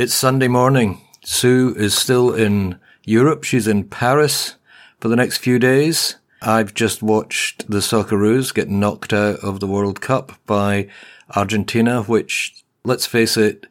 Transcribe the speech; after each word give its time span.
It's 0.00 0.14
Sunday 0.14 0.46
morning. 0.46 1.00
Sue 1.24 1.74
is 1.76 1.92
still 1.92 2.32
in 2.32 2.78
Europe. 3.04 3.42
She's 3.42 3.66
in 3.66 3.82
Paris 3.82 4.54
for 5.00 5.08
the 5.08 5.16
next 5.16 5.38
few 5.38 5.58
days. 5.58 6.14
I've 6.40 6.72
just 6.72 7.02
watched 7.02 7.68
the 7.68 7.78
Socceroos 7.78 8.54
get 8.54 8.68
knocked 8.68 9.12
out 9.12 9.40
of 9.40 9.58
the 9.58 9.66
World 9.66 10.00
Cup 10.00 10.34
by 10.46 10.86
Argentina, 11.34 12.04
which, 12.04 12.62
let's 12.84 13.06
face 13.06 13.36
it, 13.36 13.66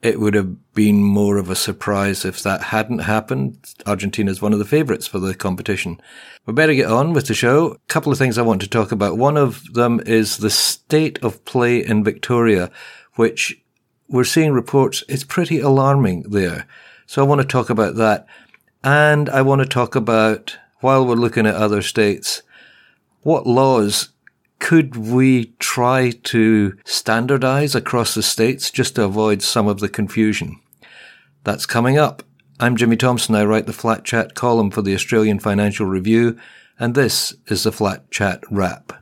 it 0.00 0.18
would 0.18 0.32
have 0.32 0.72
been 0.72 1.02
more 1.02 1.36
of 1.36 1.50
a 1.50 1.54
surprise 1.54 2.24
if 2.24 2.42
that 2.42 2.62
hadn't 2.62 3.00
happened. 3.00 3.58
Argentina 3.84 4.30
is 4.30 4.40
one 4.40 4.54
of 4.54 4.58
the 4.58 4.64
favourites 4.64 5.06
for 5.06 5.18
the 5.18 5.34
competition. 5.34 6.00
We 6.46 6.54
better 6.54 6.72
get 6.72 6.90
on 6.90 7.12
with 7.12 7.26
the 7.26 7.34
show. 7.34 7.72
A 7.72 7.78
couple 7.88 8.10
of 8.10 8.16
things 8.16 8.38
I 8.38 8.42
want 8.42 8.62
to 8.62 8.66
talk 8.66 8.92
about. 8.92 9.18
One 9.18 9.36
of 9.36 9.74
them 9.74 10.00
is 10.06 10.38
the 10.38 10.48
state 10.48 11.22
of 11.22 11.44
play 11.44 11.84
in 11.84 12.02
Victoria, 12.02 12.70
which 13.16 13.60
we're 14.08 14.24
seeing 14.24 14.52
reports, 14.52 15.02
it's 15.08 15.24
pretty 15.24 15.60
alarming 15.60 16.22
there. 16.22 16.66
So 17.06 17.22
I 17.22 17.26
want 17.26 17.40
to 17.40 17.46
talk 17.46 17.70
about 17.70 17.96
that. 17.96 18.26
And 18.84 19.28
I 19.30 19.42
want 19.42 19.62
to 19.62 19.68
talk 19.68 19.94
about, 19.94 20.56
while 20.80 21.04
we're 21.04 21.14
looking 21.14 21.46
at 21.46 21.54
other 21.54 21.82
states, 21.82 22.42
what 23.22 23.46
laws 23.46 24.10
could 24.58 24.96
we 24.96 25.46
try 25.58 26.10
to 26.24 26.76
standardize 26.84 27.74
across 27.74 28.14
the 28.14 28.22
states 28.22 28.70
just 28.70 28.94
to 28.94 29.04
avoid 29.04 29.42
some 29.42 29.66
of 29.66 29.80
the 29.80 29.88
confusion? 29.88 30.60
That's 31.44 31.66
coming 31.66 31.98
up. 31.98 32.22
I'm 32.58 32.76
Jimmy 32.76 32.96
Thompson. 32.96 33.34
I 33.34 33.44
write 33.44 33.66
the 33.66 33.72
Flat 33.72 34.04
Chat 34.04 34.34
column 34.34 34.70
for 34.70 34.82
the 34.82 34.94
Australian 34.94 35.40
Financial 35.40 35.84
Review, 35.84 36.38
and 36.78 36.94
this 36.94 37.34
is 37.48 37.64
the 37.64 37.72
Flat 37.72 38.10
Chat 38.10 38.42
Wrap. 38.50 38.92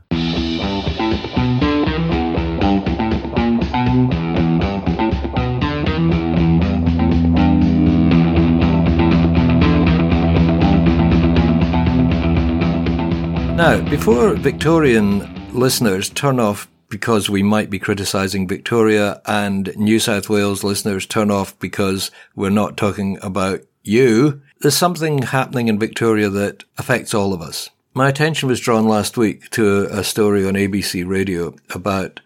Now, 13.57 13.81
before 13.89 14.35
Victorian 14.35 15.53
listeners 15.53 16.11
turn 16.11 16.41
off 16.41 16.69
because 16.89 17.31
we 17.31 17.45
might 17.45 17.71
be 17.71 17.79
criticising 17.79 18.49
Victoria 18.49 19.23
and 19.27 19.73
New 19.77 20.01
South 20.01 20.29
Wales 20.29 20.65
listeners 20.65 21.07
turn 21.07 21.31
off 21.31 21.57
because 21.61 22.11
we're 22.35 22.51
not 22.51 22.77
talking 22.77 23.17
about 23.23 23.61
you, 23.85 24.43
there's 24.61 24.77
something 24.77 25.23
happening 25.23 25.69
in 25.69 25.79
Victoria 25.79 26.29
that 26.31 26.65
affects 26.79 27.15
all 27.15 27.33
of 27.33 27.41
us. 27.41 27.71
My 27.95 28.09
attention 28.09 28.49
was 28.49 28.59
drawn 28.59 28.89
last 28.89 29.17
week 29.17 29.49
to 29.51 29.87
a 29.89 30.03
story 30.03 30.45
on 30.45 30.55
ABC 30.55 31.07
radio 31.07 31.55
about 31.73 32.19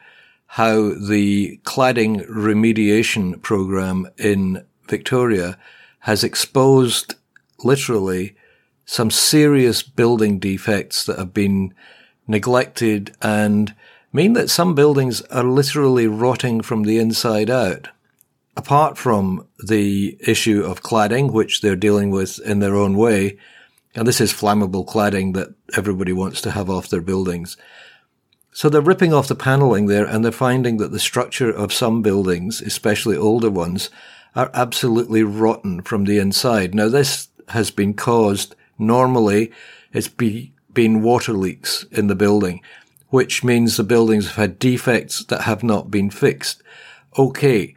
how 0.46 0.94
the 0.94 1.60
cladding 1.64 2.26
remediation 2.26 3.42
program 3.42 4.08
in 4.16 4.64
Victoria 4.88 5.58
has 6.00 6.24
exposed 6.24 7.16
literally 7.62 8.34
some 8.90 9.10
serious 9.10 9.82
building 9.82 10.38
defects 10.38 11.04
that 11.04 11.18
have 11.18 11.34
been 11.34 11.74
neglected 12.26 13.14
and 13.20 13.74
mean 14.14 14.32
that 14.32 14.48
some 14.48 14.74
buildings 14.74 15.20
are 15.26 15.44
literally 15.44 16.06
rotting 16.06 16.62
from 16.62 16.84
the 16.84 16.96
inside 16.96 17.50
out. 17.50 17.88
Apart 18.56 18.96
from 18.96 19.46
the 19.62 20.16
issue 20.20 20.62
of 20.62 20.82
cladding, 20.82 21.30
which 21.30 21.60
they're 21.60 21.76
dealing 21.76 22.10
with 22.10 22.40
in 22.40 22.60
their 22.60 22.74
own 22.74 22.96
way, 22.96 23.36
and 23.94 24.08
this 24.08 24.22
is 24.22 24.32
flammable 24.32 24.88
cladding 24.88 25.34
that 25.34 25.52
everybody 25.76 26.14
wants 26.14 26.40
to 26.40 26.52
have 26.52 26.70
off 26.70 26.88
their 26.88 27.02
buildings. 27.02 27.58
So 28.52 28.70
they're 28.70 28.80
ripping 28.80 29.12
off 29.12 29.28
the 29.28 29.34
paneling 29.34 29.84
there 29.84 30.06
and 30.06 30.24
they're 30.24 30.32
finding 30.32 30.78
that 30.78 30.92
the 30.92 30.98
structure 30.98 31.50
of 31.50 31.74
some 31.74 32.00
buildings, 32.00 32.62
especially 32.62 33.18
older 33.18 33.50
ones, 33.50 33.90
are 34.34 34.50
absolutely 34.54 35.24
rotten 35.24 35.82
from 35.82 36.06
the 36.06 36.18
inside. 36.18 36.74
Now 36.74 36.88
this 36.88 37.28
has 37.48 37.70
been 37.70 37.92
caused 37.92 38.54
Normally, 38.78 39.52
it's 39.92 40.08
be, 40.08 40.52
been 40.72 41.02
water 41.02 41.32
leaks 41.32 41.84
in 41.90 42.06
the 42.06 42.14
building, 42.14 42.62
which 43.08 43.42
means 43.42 43.76
the 43.76 43.84
buildings 43.84 44.26
have 44.26 44.36
had 44.36 44.58
defects 44.58 45.24
that 45.24 45.42
have 45.42 45.62
not 45.62 45.90
been 45.90 46.10
fixed. 46.10 46.62
Okay. 47.18 47.74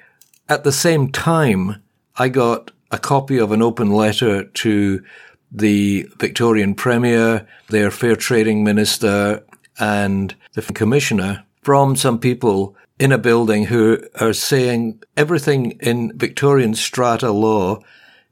At 0.47 0.63
the 0.63 0.71
same 0.71 1.11
time, 1.11 1.81
I 2.17 2.29
got 2.29 2.71
a 2.91 2.97
copy 2.97 3.37
of 3.37 3.51
an 3.51 3.61
open 3.61 3.89
letter 3.89 4.43
to 4.43 5.03
the 5.51 6.07
Victorian 6.17 6.75
Premier, 6.75 7.47
their 7.69 7.91
Fair 7.91 8.15
Trading 8.15 8.63
Minister, 8.63 9.43
and 9.79 10.35
the 10.53 10.61
Commissioner 10.61 11.43
from 11.61 11.95
some 11.95 12.19
people 12.19 12.75
in 12.99 13.11
a 13.11 13.17
building 13.17 13.65
who 13.65 13.97
are 14.19 14.33
saying 14.33 15.01
everything 15.17 15.71
in 15.79 16.17
Victorian 16.17 16.75
strata 16.75 17.31
law 17.31 17.79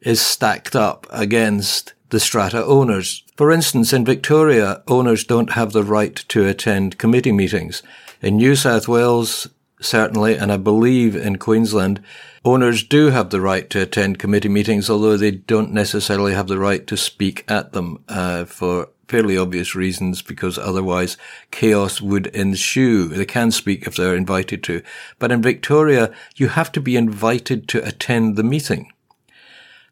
is 0.02 0.22
stacked 0.22 0.76
up 0.76 1.08
against 1.10 1.94
the 2.10 2.20
strata 2.20 2.64
owners. 2.66 3.24
For 3.36 3.52
instance, 3.52 3.94
in 3.94 4.06
Victoria, 4.06 4.84
owners 4.88 5.24
don't 5.24 5.52
have 5.52 5.72
the 5.72 5.84
right 5.84 6.16
to 6.16 6.48
attend 6.48 6.98
committee 6.98 7.32
meetings. 7.32 7.84
In 8.22 8.38
New 8.38 8.56
South 8.56 8.88
Wales, 8.88 9.48
certainly, 9.82 10.36
and 10.36 10.52
I 10.52 10.58
believe 10.58 11.16
in 11.16 11.38
Queensland, 11.38 12.02
owners 12.44 12.84
do 12.84 13.08
have 13.08 13.30
the 13.30 13.42
right 13.42 13.70
to 13.70 13.82
attend 13.82 14.20
committee 14.20 14.50
meetings, 14.50 14.90
although 14.90 15.18
they 15.18 15.32
don't 15.32 15.72
necessarily 15.72 16.34
have 16.34 16.48
the 16.48 16.60
right 16.60 16.86
to 16.88 16.98
speak 16.98 17.46
at 17.48 17.74
them 17.74 18.04
uh, 18.08 18.46
for 18.46 18.90
fairly 19.08 19.38
obvious 19.38 19.74
reasons, 19.74 20.22
because 20.22 20.58
otherwise 20.58 21.18
chaos 21.50 22.00
would 22.00 22.28
ensue. 22.28 23.08
They 23.08 23.26
can 23.26 23.52
speak 23.52 23.88
if 23.88 23.96
they're 23.96 24.16
invited 24.16 24.64
to. 24.66 24.84
But 25.18 25.32
in 25.32 25.42
Victoria, 25.42 26.14
you 26.36 26.50
have 26.50 26.72
to 26.74 26.82
be 26.82 26.96
invited 26.96 27.68
to 27.70 27.86
attend 27.88 28.36
the 28.36 28.44
meeting. 28.44 28.92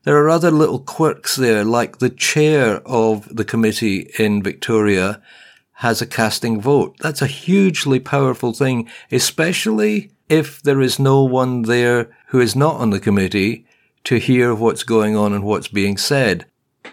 There 0.08 0.24
are 0.24 0.30
other 0.30 0.52
little 0.52 0.80
quirks 0.80 1.36
there, 1.36 1.66
like 1.66 1.98
the 1.98 2.10
chair 2.10 2.82
of 2.86 3.28
the 3.36 3.44
committee 3.44 4.10
in 4.18 4.42
Victoria 4.42 5.22
has 5.84 6.02
a 6.02 6.08
casting 6.08 6.62
vote. 6.62 6.96
That's 7.02 7.22
a 7.22 7.28
hugely 7.28 8.00
powerful 8.00 8.54
thing, 8.54 8.90
especially 9.12 10.12
if 10.30 10.62
there 10.64 10.80
is 10.80 10.98
no 10.98 11.26
one 11.26 11.64
there 11.64 12.10
who 12.28 12.40
is 12.40 12.56
not 12.56 12.78
on 12.78 12.92
the 12.92 13.02
committee 13.02 13.66
to 14.06 14.16
hear 14.16 14.56
what's 14.56 14.84
going 14.84 15.18
on 15.18 15.34
and 15.34 15.44
what's 15.44 15.68
being 15.68 15.98
said. 15.98 16.46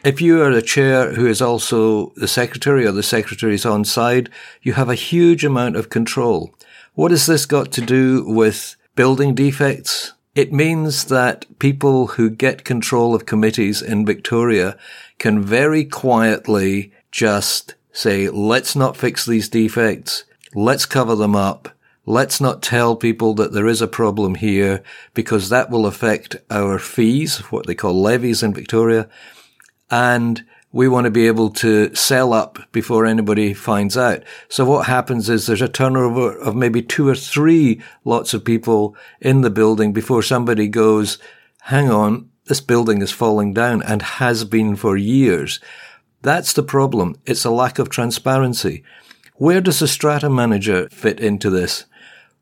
If 0.04 0.20
you 0.20 0.42
are 0.42 0.50
a 0.50 0.60
chair 0.60 1.12
who 1.12 1.28
is 1.28 1.40
also 1.40 2.12
the 2.16 2.26
secretary 2.26 2.84
or 2.84 2.90
the 2.90 3.04
secretary's 3.04 3.64
on 3.64 3.84
side, 3.84 4.28
you 4.60 4.72
have 4.72 4.88
a 4.88 4.96
huge 4.96 5.44
amount 5.44 5.76
of 5.76 5.88
control. 5.88 6.52
What 6.94 7.12
has 7.12 7.26
this 7.26 7.46
got 7.46 7.70
to 7.74 7.80
do 7.80 8.24
with 8.26 8.74
building 8.96 9.36
defects? 9.36 10.14
It 10.34 10.52
means 10.52 11.04
that 11.04 11.46
people 11.60 12.08
who 12.08 12.28
get 12.28 12.64
control 12.64 13.14
of 13.14 13.26
committees 13.26 13.80
in 13.80 14.04
Victoria 14.04 14.76
can 15.18 15.40
very 15.40 15.84
quietly 15.84 16.92
just 17.12 17.74
say, 17.92 18.28
let's 18.28 18.74
not 18.74 18.96
fix 18.96 19.24
these 19.24 19.48
defects. 19.48 20.24
Let's 20.52 20.86
cover 20.86 21.14
them 21.14 21.36
up. 21.36 21.68
Let's 22.04 22.40
not 22.40 22.62
tell 22.62 22.96
people 22.96 23.34
that 23.34 23.52
there 23.52 23.68
is 23.68 23.80
a 23.80 23.86
problem 23.86 24.34
here 24.34 24.82
because 25.14 25.48
that 25.48 25.70
will 25.70 25.86
affect 25.86 26.36
our 26.50 26.78
fees, 26.78 27.38
what 27.52 27.66
they 27.66 27.74
call 27.74 27.94
levies 27.94 28.42
in 28.42 28.52
Victoria. 28.52 29.08
And 29.90 30.44
we 30.74 30.88
want 30.88 31.04
to 31.04 31.10
be 31.10 31.28
able 31.28 31.50
to 31.50 31.94
sell 31.94 32.32
up 32.32 32.58
before 32.72 33.06
anybody 33.06 33.54
finds 33.54 33.96
out. 33.96 34.24
So 34.48 34.64
what 34.64 34.88
happens 34.88 35.30
is 35.30 35.46
there's 35.46 35.62
a 35.62 35.68
turnover 35.68 36.36
of 36.36 36.56
maybe 36.56 36.82
two 36.82 37.08
or 37.08 37.14
three 37.14 37.80
lots 38.04 38.34
of 38.34 38.44
people 38.44 38.96
in 39.20 39.42
the 39.42 39.50
building 39.50 39.92
before 39.92 40.20
somebody 40.20 40.66
goes, 40.66 41.18
hang 41.62 41.92
on, 41.92 42.28
this 42.46 42.60
building 42.60 43.02
is 43.02 43.12
falling 43.12 43.54
down 43.54 43.84
and 43.84 44.02
has 44.02 44.42
been 44.42 44.74
for 44.74 44.96
years. 44.96 45.60
That's 46.22 46.52
the 46.52 46.64
problem. 46.64 47.20
It's 47.24 47.44
a 47.44 47.50
lack 47.50 47.78
of 47.78 47.88
transparency. 47.88 48.82
Where 49.36 49.60
does 49.60 49.78
the 49.78 49.86
strata 49.86 50.28
manager 50.28 50.88
fit 50.88 51.20
into 51.20 51.50
this? 51.50 51.84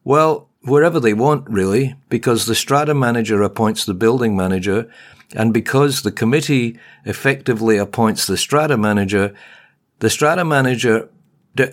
Well, 0.04 0.48
wherever 0.62 0.98
they 0.98 1.12
want, 1.12 1.50
really, 1.50 1.96
because 2.08 2.46
the 2.46 2.54
strata 2.54 2.94
manager 2.94 3.42
appoints 3.42 3.84
the 3.84 3.92
building 3.92 4.34
manager 4.34 4.90
and 5.34 5.52
because 5.52 6.02
the 6.02 6.12
committee 6.12 6.78
effectively 7.04 7.76
appoints 7.76 8.26
the 8.26 8.36
strata 8.36 8.76
manager, 8.76 9.34
the 9.98 10.10
strata 10.10 10.44
manager, 10.44 11.08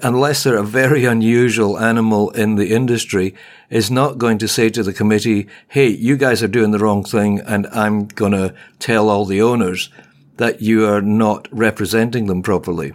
unless 0.03 0.43
they're 0.43 0.57
a 0.57 0.63
very 0.63 1.05
unusual 1.05 1.79
animal 1.79 2.29
in 2.31 2.55
the 2.55 2.73
industry, 2.73 3.33
is 3.69 3.89
not 3.89 4.17
going 4.17 4.37
to 4.39 4.47
say 4.47 4.69
to 4.69 4.83
the 4.83 4.93
committee, 4.93 5.47
Hey, 5.69 5.87
you 5.87 6.17
guys 6.17 6.43
are 6.43 6.47
doing 6.47 6.71
the 6.71 6.79
wrong 6.79 7.03
thing. 7.03 7.39
And 7.39 7.67
I'm 7.67 8.07
going 8.07 8.33
to 8.33 8.53
tell 8.79 9.09
all 9.09 9.25
the 9.25 9.41
owners 9.41 9.89
that 10.37 10.61
you 10.61 10.85
are 10.87 11.01
not 11.01 11.47
representing 11.51 12.27
them 12.27 12.41
properly. 12.41 12.93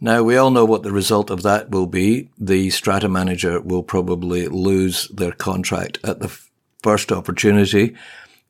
Now, 0.00 0.22
we 0.22 0.36
all 0.36 0.50
know 0.50 0.64
what 0.64 0.84
the 0.84 0.92
result 0.92 1.28
of 1.28 1.42
that 1.42 1.70
will 1.70 1.86
be. 1.86 2.30
The 2.38 2.70
strata 2.70 3.08
manager 3.08 3.60
will 3.60 3.82
probably 3.82 4.46
lose 4.46 5.08
their 5.08 5.32
contract 5.32 5.98
at 6.04 6.20
the 6.20 6.38
first 6.82 7.10
opportunity 7.10 7.96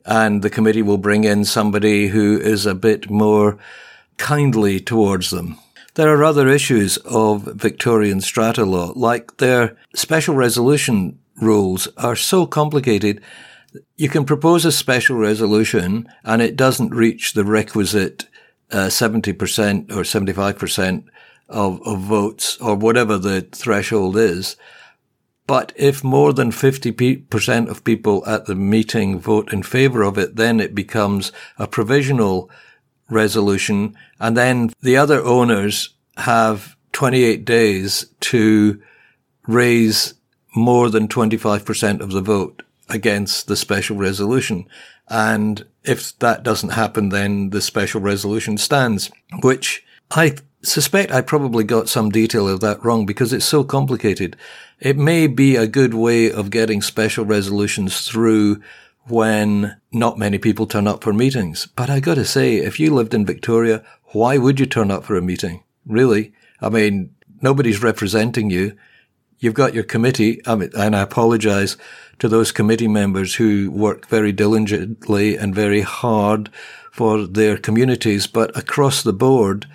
and 0.08 0.40
the 0.40 0.50
committee 0.50 0.82
will 0.82 0.98
bring 0.98 1.24
in 1.24 1.44
somebody 1.44 2.08
who 2.08 2.40
is 2.40 2.64
a 2.64 2.74
bit 2.74 3.10
more 3.10 3.58
kindly 4.16 4.80
towards 4.80 5.30
them. 5.30 5.58
There 5.94 6.08
are 6.14 6.24
other 6.24 6.48
issues 6.48 6.96
of 6.98 7.42
Victorian 7.42 8.22
strata 8.22 8.64
law, 8.64 8.92
like 8.96 9.36
their 9.36 9.76
special 9.94 10.34
resolution 10.34 11.18
rules 11.40 11.88
are 11.98 12.16
so 12.16 12.46
complicated. 12.46 13.20
you 13.96 14.08
can 14.08 14.24
propose 14.24 14.64
a 14.64 14.72
special 14.72 15.16
resolution 15.16 16.08
and 16.24 16.40
it 16.40 16.56
doesn't 16.56 16.94
reach 16.94 17.34
the 17.34 17.44
requisite 17.44 18.26
uh, 18.70 18.86
70% 18.86 19.90
or 19.90 20.02
75% 20.02 21.04
of, 21.48 21.80
of 21.86 22.00
votes 22.00 22.56
or 22.58 22.74
whatever 22.74 23.18
the 23.18 23.42
threshold 23.52 24.16
is. 24.16 24.56
But 25.48 25.72
if 25.76 26.04
more 26.04 26.34
than 26.34 26.52
50% 26.52 27.68
of 27.68 27.82
people 27.82 28.22
at 28.26 28.44
the 28.44 28.54
meeting 28.54 29.18
vote 29.18 29.50
in 29.50 29.62
favor 29.62 30.02
of 30.02 30.18
it, 30.18 30.36
then 30.36 30.60
it 30.60 30.74
becomes 30.74 31.32
a 31.58 31.66
provisional 31.66 32.50
resolution. 33.08 33.96
And 34.20 34.36
then 34.36 34.72
the 34.82 34.98
other 34.98 35.24
owners 35.24 35.94
have 36.18 36.76
28 36.92 37.46
days 37.46 38.06
to 38.20 38.80
raise 39.46 40.12
more 40.54 40.90
than 40.90 41.08
25% 41.08 42.00
of 42.00 42.12
the 42.12 42.20
vote 42.20 42.62
against 42.90 43.46
the 43.46 43.56
special 43.56 43.96
resolution. 43.96 44.68
And 45.08 45.64
if 45.82 46.18
that 46.18 46.42
doesn't 46.42 46.70
happen, 46.70 47.08
then 47.08 47.50
the 47.50 47.62
special 47.62 48.02
resolution 48.02 48.58
stands, 48.58 49.10
which 49.40 49.82
I 50.10 50.36
suspect 50.68 51.12
I 51.12 51.20
probably 51.20 51.64
got 51.64 51.88
some 51.88 52.10
detail 52.10 52.48
of 52.48 52.60
that 52.60 52.84
wrong 52.84 53.06
because 53.06 53.32
it's 53.32 53.44
so 53.44 53.64
complicated. 53.64 54.36
It 54.80 54.96
may 54.96 55.26
be 55.26 55.56
a 55.56 55.66
good 55.66 55.94
way 55.94 56.30
of 56.30 56.50
getting 56.50 56.82
special 56.82 57.24
resolutions 57.24 58.06
through 58.06 58.62
when 59.06 59.76
not 59.92 60.18
many 60.18 60.38
people 60.38 60.66
turn 60.66 60.86
up 60.86 61.02
for 61.02 61.12
meetings. 61.12 61.66
But 61.66 61.90
I 61.90 62.00
gotta 62.00 62.24
say, 62.24 62.56
if 62.56 62.78
you 62.78 62.94
lived 62.94 63.14
in 63.14 63.26
Victoria, 63.26 63.82
why 64.12 64.38
would 64.38 64.60
you 64.60 64.66
turn 64.66 64.90
up 64.90 65.04
for 65.04 65.16
a 65.16 65.22
meeting? 65.22 65.62
Really? 65.86 66.32
I 66.60 66.68
mean, 66.68 67.14
nobody's 67.40 67.82
representing 67.82 68.50
you. 68.50 68.76
You've 69.38 69.54
got 69.54 69.74
your 69.74 69.84
committee, 69.84 70.40
I 70.46 70.56
mean, 70.56 70.70
and 70.76 70.94
I 70.94 71.02
apologize 71.02 71.76
to 72.18 72.28
those 72.28 72.52
committee 72.52 72.88
members 72.88 73.36
who 73.36 73.70
work 73.70 74.08
very 74.08 74.32
diligently 74.32 75.36
and 75.36 75.54
very 75.54 75.82
hard 75.82 76.50
for 76.90 77.26
their 77.26 77.56
communities. 77.56 78.26
But 78.26 78.56
across 78.56 79.02
the 79.02 79.12
board, 79.12 79.66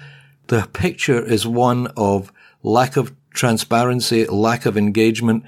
the 0.54 0.68
picture 0.68 1.20
is 1.20 1.48
one 1.48 1.88
of 1.98 2.32
lack 2.62 2.96
of 2.96 3.12
transparency, 3.34 4.24
lack 4.28 4.68
of 4.68 4.78
engagement, 4.78 5.44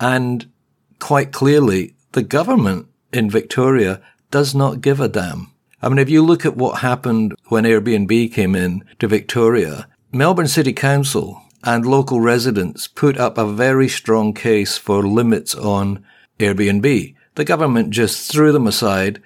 and 0.00 0.50
quite 0.98 1.30
clearly 1.30 1.94
the 2.12 2.22
government 2.22 2.86
in 3.12 3.28
Victoria 3.28 4.00
does 4.30 4.54
not 4.54 4.80
give 4.80 4.98
a 4.98 5.08
damn. 5.08 5.52
I 5.82 5.90
mean, 5.90 5.98
if 5.98 6.08
you 6.08 6.24
look 6.24 6.46
at 6.46 6.56
what 6.56 6.80
happened 6.80 7.34
when 7.48 7.64
Airbnb 7.64 8.32
came 8.32 8.54
in 8.54 8.82
to 8.98 9.06
Victoria, 9.06 9.88
Melbourne 10.10 10.48
City 10.48 10.72
Council 10.72 11.42
and 11.62 11.84
local 11.84 12.22
residents 12.22 12.88
put 12.88 13.18
up 13.18 13.36
a 13.36 13.52
very 13.52 13.90
strong 13.90 14.32
case 14.32 14.78
for 14.78 15.06
limits 15.06 15.54
on 15.54 16.02
Airbnb. 16.40 17.14
The 17.34 17.44
government 17.44 17.90
just 17.90 18.32
threw 18.32 18.52
them 18.52 18.66
aside. 18.66 19.22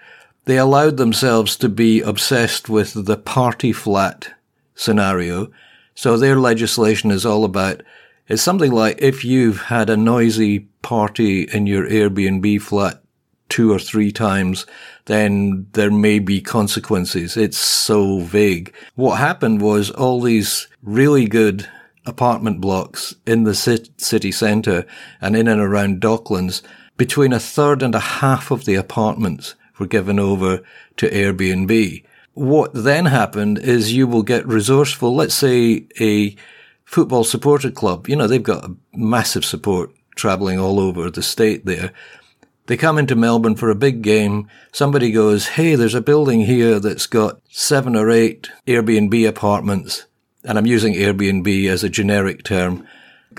They 0.46 0.58
allowed 0.58 0.96
themselves 0.96 1.54
to 1.58 1.68
be 1.68 2.00
obsessed 2.00 2.68
with 2.68 3.06
the 3.06 3.16
party 3.16 3.72
flat 3.72 4.32
scenario. 4.80 5.50
So 5.94 6.16
their 6.16 6.36
legislation 6.36 7.10
is 7.10 7.26
all 7.26 7.44
about, 7.44 7.82
it's 8.26 8.42
something 8.42 8.72
like 8.72 9.02
if 9.02 9.24
you've 9.24 9.62
had 9.62 9.90
a 9.90 9.96
noisy 9.96 10.60
party 10.80 11.42
in 11.42 11.66
your 11.66 11.86
Airbnb 11.86 12.62
flat 12.62 13.02
two 13.50 13.72
or 13.72 13.78
three 13.78 14.10
times, 14.12 14.64
then 15.04 15.66
there 15.72 15.90
may 15.90 16.18
be 16.18 16.40
consequences. 16.40 17.36
It's 17.36 17.58
so 17.58 18.20
vague. 18.20 18.72
What 18.94 19.16
happened 19.16 19.60
was 19.60 19.90
all 19.90 20.20
these 20.20 20.68
really 20.82 21.26
good 21.26 21.68
apartment 22.06 22.60
blocks 22.60 23.14
in 23.26 23.44
the 23.44 23.54
city 23.54 24.32
centre 24.32 24.86
and 25.20 25.36
in 25.36 25.48
and 25.48 25.60
around 25.60 26.00
Docklands, 26.00 26.62
between 26.96 27.32
a 27.32 27.40
third 27.40 27.82
and 27.82 27.94
a 27.94 28.00
half 28.00 28.50
of 28.50 28.64
the 28.64 28.76
apartments 28.76 29.56
were 29.78 29.86
given 29.86 30.18
over 30.18 30.62
to 30.96 31.10
Airbnb. 31.10 32.04
What 32.34 32.70
then 32.72 33.06
happened 33.06 33.58
is 33.58 33.92
you 33.92 34.06
will 34.06 34.22
get 34.22 34.46
resourceful, 34.46 35.14
let's 35.14 35.34
say 35.34 35.86
a 36.00 36.36
football 36.84 37.24
supporter 37.24 37.70
club, 37.70 38.08
you 38.08 38.16
know, 38.16 38.26
they've 38.26 38.42
got 38.42 38.70
massive 38.94 39.44
support 39.44 39.90
traveling 40.16 40.58
all 40.58 40.80
over 40.80 41.10
the 41.10 41.22
state 41.22 41.66
there. 41.66 41.92
They 42.66 42.76
come 42.76 42.98
into 42.98 43.16
Melbourne 43.16 43.56
for 43.56 43.70
a 43.70 43.74
big 43.74 44.02
game. 44.02 44.48
Somebody 44.70 45.10
goes, 45.10 45.48
Hey, 45.48 45.74
there's 45.74 45.94
a 45.94 46.00
building 46.00 46.42
here 46.42 46.78
that's 46.78 47.06
got 47.06 47.40
seven 47.50 47.96
or 47.96 48.10
eight 48.10 48.48
Airbnb 48.66 49.28
apartments 49.28 50.06
and 50.44 50.58
I'm 50.58 50.66
using 50.66 50.94
Airbnb 50.94 51.68
as 51.68 51.84
a 51.84 51.88
generic 51.88 52.42
term, 52.42 52.86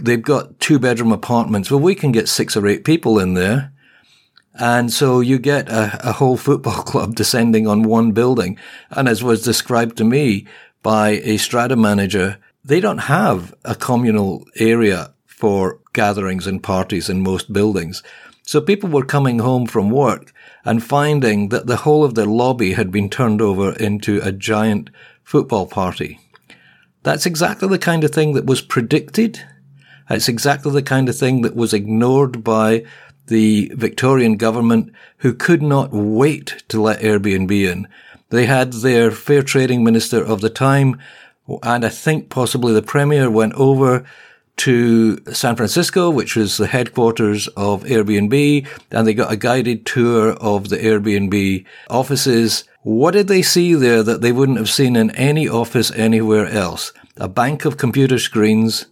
they've 0.01 0.21
got 0.21 0.59
two 0.59 0.79
bedroom 0.79 1.11
apartments. 1.11 1.71
Well, 1.71 1.79
we 1.79 1.95
can 1.95 2.11
get 2.11 2.29
six 2.29 2.55
or 2.55 2.67
eight 2.67 2.85
people 2.85 3.19
in 3.19 3.33
there. 3.33 3.71
And 4.53 4.91
so 4.91 5.21
you 5.21 5.39
get 5.39 5.69
a, 5.69 6.09
a, 6.09 6.11
whole 6.13 6.37
football 6.37 6.83
club 6.83 7.15
descending 7.15 7.67
on 7.67 7.83
one 7.83 8.11
building. 8.11 8.57
And 8.89 9.07
as 9.07 9.23
was 9.23 9.43
described 9.43 9.97
to 9.97 10.03
me 10.03 10.45
by 10.83 11.21
a 11.23 11.37
strata 11.37 11.75
manager, 11.75 12.37
they 12.63 12.79
don't 12.79 12.99
have 12.99 13.53
a 13.63 13.75
communal 13.75 14.45
area 14.57 15.13
for 15.25 15.79
gatherings 15.93 16.47
and 16.47 16.61
parties 16.61 17.09
in 17.09 17.21
most 17.21 17.51
buildings. 17.51 18.03
So 18.43 18.59
people 18.59 18.89
were 18.89 19.05
coming 19.05 19.39
home 19.39 19.65
from 19.65 19.89
work 19.89 20.33
and 20.65 20.83
finding 20.83 21.49
that 21.49 21.67
the 21.67 21.77
whole 21.77 22.03
of 22.03 22.15
their 22.15 22.25
lobby 22.25 22.73
had 22.73 22.91
been 22.91 23.09
turned 23.09 23.41
over 23.41 23.73
into 23.73 24.19
a 24.21 24.31
giant 24.31 24.89
football 25.23 25.65
party. 25.65 26.19
That's 27.03 27.25
exactly 27.25 27.67
the 27.67 27.79
kind 27.79 28.03
of 28.03 28.11
thing 28.11 28.33
that 28.33 28.45
was 28.45 28.61
predicted. 28.61 29.41
It's 30.09 30.27
exactly 30.27 30.71
the 30.71 30.83
kind 30.83 31.09
of 31.09 31.17
thing 31.17 31.41
that 31.41 31.55
was 31.55 31.73
ignored 31.73 32.43
by 32.43 32.83
the 33.27 33.71
Victorian 33.75 34.37
government 34.37 34.91
who 35.17 35.33
could 35.33 35.61
not 35.61 35.91
wait 35.91 36.63
to 36.69 36.81
let 36.81 37.01
Airbnb 37.01 37.51
in. 37.51 37.87
They 38.29 38.45
had 38.45 38.73
their 38.73 39.11
fair 39.11 39.43
trading 39.43 39.83
minister 39.83 40.23
of 40.23 40.41
the 40.41 40.49
time, 40.49 40.99
and 41.63 41.85
I 41.85 41.89
think 41.89 42.29
possibly 42.29 42.73
the 42.73 42.81
premier 42.81 43.29
went 43.29 43.53
over 43.53 44.05
to 44.57 45.17
San 45.33 45.55
Francisco, 45.55 46.09
which 46.09 46.35
was 46.35 46.57
the 46.57 46.67
headquarters 46.67 47.47
of 47.49 47.83
Airbnb, 47.83 48.67
and 48.91 49.07
they 49.07 49.13
got 49.13 49.31
a 49.31 49.37
guided 49.37 49.85
tour 49.85 50.33
of 50.33 50.69
the 50.69 50.77
Airbnb 50.77 51.65
offices 51.89 52.65
what 52.83 53.11
did 53.11 53.27
they 53.27 53.43
see 53.43 53.75
there 53.75 54.01
that 54.01 54.21
they 54.21 54.31
wouldn't 54.31 54.57
have 54.57 54.69
seen 54.69 54.95
in 54.95 55.11
any 55.11 55.47
office 55.47 55.91
anywhere 55.91 56.47
else? 56.47 56.93
A 57.17 57.27
bank 57.27 57.63
of 57.63 57.77
computer 57.77 58.17
screens, 58.17 58.87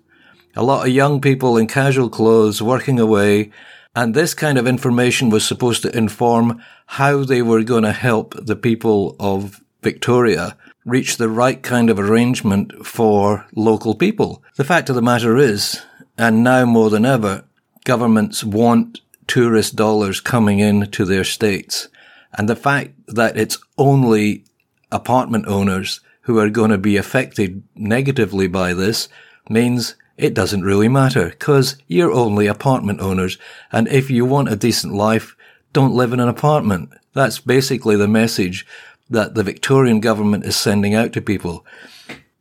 a 0.55 0.63
lot 0.63 0.87
of 0.87 0.93
young 0.93 1.19
people 1.19 1.57
in 1.57 1.65
casual 1.65 2.07
clothes 2.07 2.61
working 2.61 2.99
away, 2.99 3.49
and 3.95 4.13
this 4.13 4.33
kind 4.33 4.57
of 4.57 4.67
information 4.67 5.29
was 5.29 5.45
supposed 5.45 5.81
to 5.81 5.97
inform 5.97 6.61
how 6.85 7.23
they 7.23 7.41
were 7.41 7.63
going 7.63 7.83
to 7.83 7.91
help 7.91 8.35
the 8.37 8.55
people 8.55 9.15
of 9.19 9.61
Victoria 9.81 10.55
reach 10.85 11.17
the 11.17 11.29
right 11.29 11.61
kind 11.61 11.89
of 11.89 11.99
arrangement 11.99 12.85
for 12.85 13.45
local 13.55 13.95
people. 13.95 14.43
The 14.55 14.63
fact 14.63 14.89
of 14.89 14.95
the 14.95 15.01
matter 15.01 15.37
is, 15.37 15.81
and 16.17 16.43
now 16.43 16.65
more 16.65 16.89
than 16.89 17.05
ever, 17.05 17.45
governments 17.83 18.43
want 18.43 19.01
tourist 19.27 19.75
dollars 19.75 20.19
coming 20.19 20.59
in 20.59 20.89
to 20.91 21.05
their 21.05 21.23
states. 21.23 21.87
And 22.33 22.49
the 22.49 22.55
fact 22.55 22.91
that 23.07 23.37
it's 23.37 23.57
only 23.77 24.43
apartment 24.91 25.47
owners 25.47 26.01
who 26.21 26.39
are 26.39 26.49
going 26.49 26.71
to 26.71 26.77
be 26.77 26.97
affected 26.97 27.63
negatively 27.75 28.47
by 28.47 28.73
this 28.73 29.07
means 29.49 29.95
it 30.19 30.33
doesn't 30.33 30.63
really 30.63 30.89
matter 30.89 31.29
because 31.29 31.77
you're 31.87 32.11
only 32.11 32.45
apartment 32.45 32.99
owners. 32.99 33.37
And 33.71 33.87
if 33.87 34.11
you 34.11 34.25
want 34.25 34.49
a 34.49 34.57
decent 34.57 34.93
life, 34.93 35.33
don't 35.71 35.95
live 35.95 36.11
in 36.11 36.19
an 36.19 36.27
apartment. 36.27 36.91
That's 37.13 37.39
basically 37.39 37.95
the 37.95 38.07
message 38.09 38.67
that 39.09 39.33
the 39.33 39.43
Victorian 39.43 40.01
government 40.01 40.43
is 40.43 40.57
sending 40.57 40.93
out 40.93 41.13
to 41.13 41.21
people. 41.21 41.65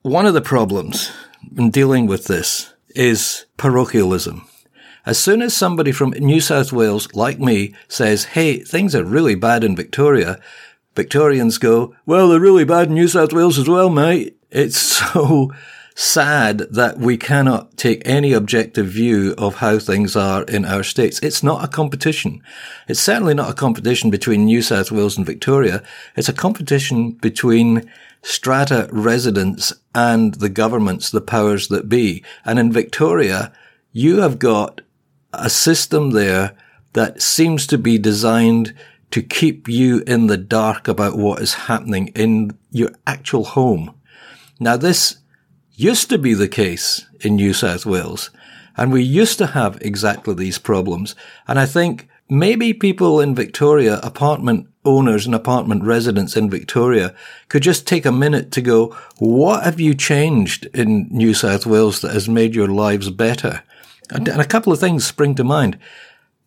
One 0.02 0.26
of 0.26 0.34
the 0.34 0.40
problems 0.40 1.12
in 1.56 1.70
dealing 1.70 2.08
with 2.08 2.24
this 2.24 2.74
is 2.96 3.46
parochialism. 3.56 4.48
As 5.06 5.20
soon 5.20 5.40
as 5.40 5.54
somebody 5.54 5.92
from 5.92 6.10
New 6.10 6.40
South 6.40 6.72
Wales, 6.72 7.14
like 7.14 7.38
me, 7.38 7.76
says, 7.86 8.24
hey, 8.24 8.58
things 8.58 8.92
are 8.96 9.04
really 9.04 9.36
bad 9.36 9.62
in 9.62 9.76
Victoria, 9.76 10.40
Victorians 10.96 11.58
go, 11.58 11.94
well, 12.06 12.28
they're 12.28 12.40
really 12.40 12.64
bad 12.64 12.88
in 12.88 12.94
New 12.94 13.06
South 13.06 13.32
Wales 13.32 13.56
as 13.56 13.68
well, 13.68 13.88
mate. 13.88 14.36
It's 14.50 14.78
so 15.12 15.52
sad 16.00 16.58
that 16.70 16.96
we 16.96 17.16
cannot 17.16 17.76
take 17.76 18.00
any 18.04 18.32
objective 18.32 18.86
view 18.86 19.34
of 19.36 19.56
how 19.56 19.80
things 19.80 20.14
are 20.14 20.44
in 20.44 20.64
our 20.64 20.84
states. 20.84 21.18
It's 21.24 21.42
not 21.42 21.64
a 21.64 21.66
competition. 21.66 22.40
It's 22.86 23.00
certainly 23.00 23.34
not 23.34 23.50
a 23.50 23.54
competition 23.54 24.08
between 24.08 24.44
New 24.44 24.62
South 24.62 24.92
Wales 24.92 25.16
and 25.16 25.26
Victoria. 25.26 25.82
It's 26.14 26.28
a 26.28 26.32
competition 26.32 27.12
between 27.14 27.90
strata 28.22 28.88
residents 28.92 29.72
and 29.92 30.34
the 30.34 30.48
governments, 30.48 31.10
the 31.10 31.20
powers 31.20 31.66
that 31.66 31.88
be. 31.88 32.22
And 32.44 32.60
in 32.60 32.70
Victoria, 32.70 33.52
you 33.90 34.18
have 34.18 34.38
got 34.38 34.82
a 35.32 35.50
system 35.50 36.10
there 36.10 36.56
that 36.92 37.20
seems 37.20 37.66
to 37.66 37.76
be 37.76 37.98
designed 37.98 38.72
to 39.10 39.20
keep 39.20 39.66
you 39.66 40.04
in 40.06 40.28
the 40.28 40.36
dark 40.36 40.86
about 40.86 41.18
what 41.18 41.42
is 41.42 41.54
happening 41.54 42.12
in 42.14 42.56
your 42.70 42.90
actual 43.04 43.42
home. 43.42 43.96
Now 44.60 44.76
this 44.76 45.16
used 45.78 46.10
to 46.10 46.18
be 46.18 46.34
the 46.34 46.48
case 46.48 47.06
in 47.20 47.36
New 47.36 47.52
South 47.52 47.86
Wales 47.86 48.30
and 48.76 48.92
we 48.92 49.02
used 49.02 49.38
to 49.38 49.46
have 49.46 49.78
exactly 49.80 50.34
these 50.34 50.58
problems. 50.58 51.14
And 51.46 51.58
I 51.58 51.66
think 51.66 52.08
maybe 52.28 52.72
people 52.72 53.20
in 53.20 53.34
Victoria, 53.34 54.00
apartment 54.02 54.66
owners 54.84 55.24
and 55.24 55.36
apartment 55.36 55.84
residents 55.84 56.36
in 56.36 56.50
Victoria 56.50 57.14
could 57.48 57.62
just 57.62 57.86
take 57.86 58.04
a 58.04 58.12
minute 58.12 58.50
to 58.52 58.60
go, 58.60 58.96
what 59.18 59.62
have 59.62 59.78
you 59.78 59.94
changed 59.94 60.66
in 60.74 61.06
New 61.10 61.32
South 61.32 61.64
Wales 61.64 62.00
that 62.00 62.12
has 62.12 62.28
made 62.28 62.56
your 62.56 62.68
lives 62.68 63.10
better? 63.10 63.62
And, 64.10 64.26
and 64.26 64.40
a 64.40 64.46
couple 64.46 64.72
of 64.72 64.80
things 64.80 65.06
spring 65.06 65.36
to 65.36 65.44
mind. 65.44 65.78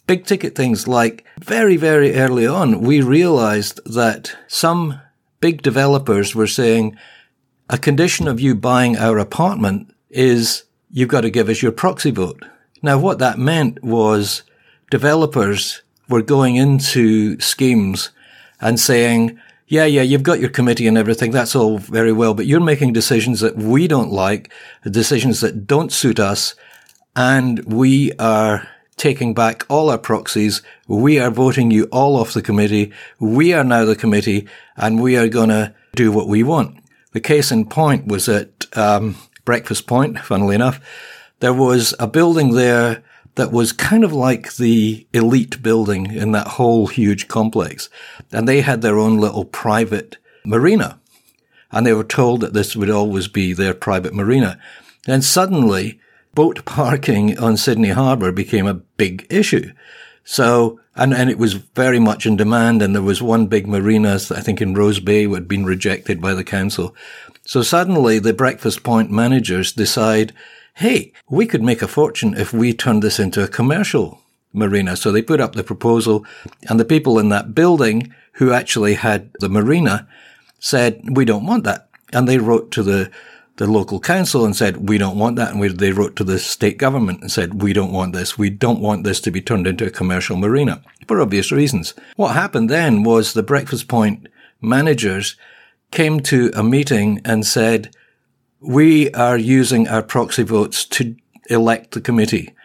Big 0.08 0.26
ticket 0.26 0.56
things 0.56 0.90
like 0.90 1.24
very, 1.40 1.78
very 1.78 2.16
early 2.16 2.46
on, 2.46 2.82
we 2.82 3.02
realized 3.02 3.80
that 3.86 4.36
some 4.48 5.00
big 5.40 5.62
developers 5.62 6.36
were 6.36 6.48
saying 6.48 6.98
a 7.72 7.78
condition 7.78 8.28
of 8.28 8.42
you 8.42 8.54
buying 8.54 8.98
our 8.98 9.18
apartment 9.18 9.96
is 10.10 10.66
you've 10.92 11.08
got 11.08 11.22
to 11.22 11.30
give 11.30 11.48
us 11.48 11.62
your 11.62 11.72
proxy 11.72 12.12
vote. 12.12 12.44
Now, 12.82 13.00
what 13.00 13.20
that 13.20 13.40
meant 13.40 13.82
was 13.82 14.44
developers 14.90 15.82
were 16.10 16.22
going 16.22 16.58
into 16.58 17.40
schemes 17.40 18.10
and 18.60 18.78
saying, 18.78 19.40
yeah, 19.68 19.86
yeah, 19.86 20.02
you've 20.02 20.22
got 20.22 20.42
your 20.42 20.50
committee 20.50 20.86
and 20.86 20.98
everything. 20.98 21.32
That's 21.32 21.56
all 21.56 21.78
very 21.78 22.12
well, 22.12 22.34
but 22.34 22.46
you're 22.46 22.60
making 22.60 22.92
decisions 22.92 23.40
that 23.40 23.56
we 23.56 23.88
don't 23.88 24.12
like, 24.12 24.52
decisions 24.84 25.40
that 25.40 25.66
don't 25.66 25.94
suit 25.94 26.20
us. 26.20 26.56
And 27.16 27.64
we 27.64 28.12
are 28.20 28.68
taking 28.98 29.34
back 29.34 29.64
all 29.70 29.90
our 29.90 29.98
proxies. 29.98 30.62
We 30.90 31.20
are 31.20 31.32
voting 31.32 31.72
you 31.72 31.86
all 31.86 32.18
off 32.18 32.34
the 32.34 32.42
committee. 32.42 32.92
We 33.18 33.54
are 33.54 33.64
now 33.64 33.86
the 33.86 33.96
committee 33.96 34.50
and 34.76 35.02
we 35.02 35.16
are 35.16 35.30
going 35.30 35.50
to 35.50 35.74
do 35.96 36.12
what 36.12 36.28
we 36.28 36.44
want. 36.44 36.81
The 37.14 37.20
case 37.20 37.52
in 37.52 37.66
point 37.66 38.08
was 38.08 38.30
at 38.30 38.66
um, 38.78 39.18
Breakfast 39.46 39.88
Point, 39.88 40.20
funnily 40.20 40.56
enough. 40.56 40.80
There 41.40 41.54
was 41.54 41.94
a 42.00 42.08
building 42.08 42.54
there 42.54 43.04
that 43.36 43.52
was 43.52 43.72
kind 43.72 44.04
of 44.04 44.14
like 44.14 44.56
the 44.56 45.08
elite 45.14 45.62
building 45.64 46.12
in 46.12 46.32
that 46.32 46.48
whole 46.48 46.88
huge 46.88 47.28
complex. 47.28 47.90
And 48.32 48.48
they 48.48 48.62
had 48.62 48.82
their 48.82 48.98
own 48.98 49.18
little 49.18 49.46
private 49.46 50.18
marina. 50.46 51.00
And 51.72 51.86
they 51.86 51.94
were 51.94 52.04
told 52.04 52.42
that 52.42 52.54
this 52.54 52.76
would 52.76 52.90
always 52.90 53.28
be 53.28 53.54
their 53.54 53.74
private 53.74 54.14
marina. 54.14 54.60
And 55.08 55.24
suddenly 55.24 56.00
boat 56.36 56.66
parking 56.66 57.38
on 57.40 57.58
Sydney 57.58 57.90
Harbour 57.90 58.32
became 58.32 58.68
a 58.68 58.76
big 58.76 59.26
issue. 59.30 59.72
So, 60.24 60.80
and, 60.96 61.14
and 61.14 61.30
it 61.30 61.38
was 61.38 61.54
very 61.54 62.00
much 62.00 62.26
in 62.26 62.36
demand. 62.36 62.82
And 62.82 62.96
there 62.96 63.02
was 63.02 63.22
one 63.22 63.48
big 63.48 63.68
marina, 63.68 64.14
I 64.14 64.42
think 64.42 64.62
in 64.62 64.74
Rose 64.74 65.00
Bay, 65.00 65.28
had 65.28 65.48
been 65.48 65.66
rejected 65.66 66.22
by 66.22 66.34
the 66.34 66.44
council. 66.44 66.96
So 67.44 67.62
suddenly 67.62 68.20
the 68.20 68.34
Breakfast 68.34 68.84
Point 68.84 69.12
managers 69.12 69.72
decide, 69.72 70.34
hey, 70.76 71.12
we 71.30 71.46
could 71.46 71.64
make 71.64 71.82
a 71.82 71.88
fortune 71.88 72.36
if 72.36 72.54
we 72.54 72.74
turned 72.74 73.02
this 73.02 73.20
into 73.20 73.44
a 73.44 73.48
commercial 73.48 74.22
marina. 74.54 74.96
So 74.96 75.12
they 75.12 75.22
put 75.22 75.42
up 75.42 75.54
the 75.54 75.64
proposal 75.64 76.26
and 76.70 76.80
the 76.80 76.86
people 76.86 77.20
in 77.20 77.30
that 77.30 77.56
building 77.56 78.14
who 78.34 78.54
actually 78.54 78.96
had 78.96 79.32
the 79.40 79.50
marina 79.50 80.08
said, 80.60 81.02
we 81.12 81.26
don't 81.26 81.46
want 81.46 81.64
that. 81.64 81.88
And 82.14 82.28
they 82.28 82.38
wrote 82.38 82.72
to 82.72 82.84
the 82.84 83.10
the 83.62 83.68
local 83.68 84.00
council 84.00 84.44
and 84.44 84.56
said, 84.56 84.90
we 84.90 84.98
don't 84.98 85.20
want 85.20 85.36
that. 85.36 85.52
And 85.52 85.60
we, 85.60 85.68
they 85.68 85.92
wrote 85.92 86.16
to 86.16 86.24
the 86.24 86.40
state 86.40 86.80
government 86.80 87.22
and 87.22 87.32
said, 87.32 87.62
we 87.62 87.74
don't 87.74 87.92
want 87.92 88.12
this. 88.12 88.36
We 88.36 88.50
don't 88.50 88.80
want 88.80 89.04
this 89.04 89.22
to 89.22 89.30
be 89.30 89.40
turned 89.40 89.68
into 89.68 89.86
a 89.86 89.92
commercial 89.92 90.36
marina 90.36 90.82
for 91.08 91.22
obvious 91.22 91.52
reasons. 91.52 91.94
What 92.16 92.34
happened 92.34 92.72
then 92.72 93.04
was 93.04 93.34
the 93.34 93.44
Breakfast 93.44 93.88
Point 93.88 94.28
managers 94.62 95.36
came 95.92 96.22
to 96.22 96.50
a 96.56 96.64
meeting 96.64 97.22
and 97.24 97.46
said, 97.46 97.96
we 98.62 99.12
are 99.12 99.38
using 99.38 99.88
our 99.88 100.02
proxy 100.02 100.42
votes 100.42 100.84
to 100.86 101.16
elect 101.52 101.92
the 101.92 102.02
committee. 102.02 102.56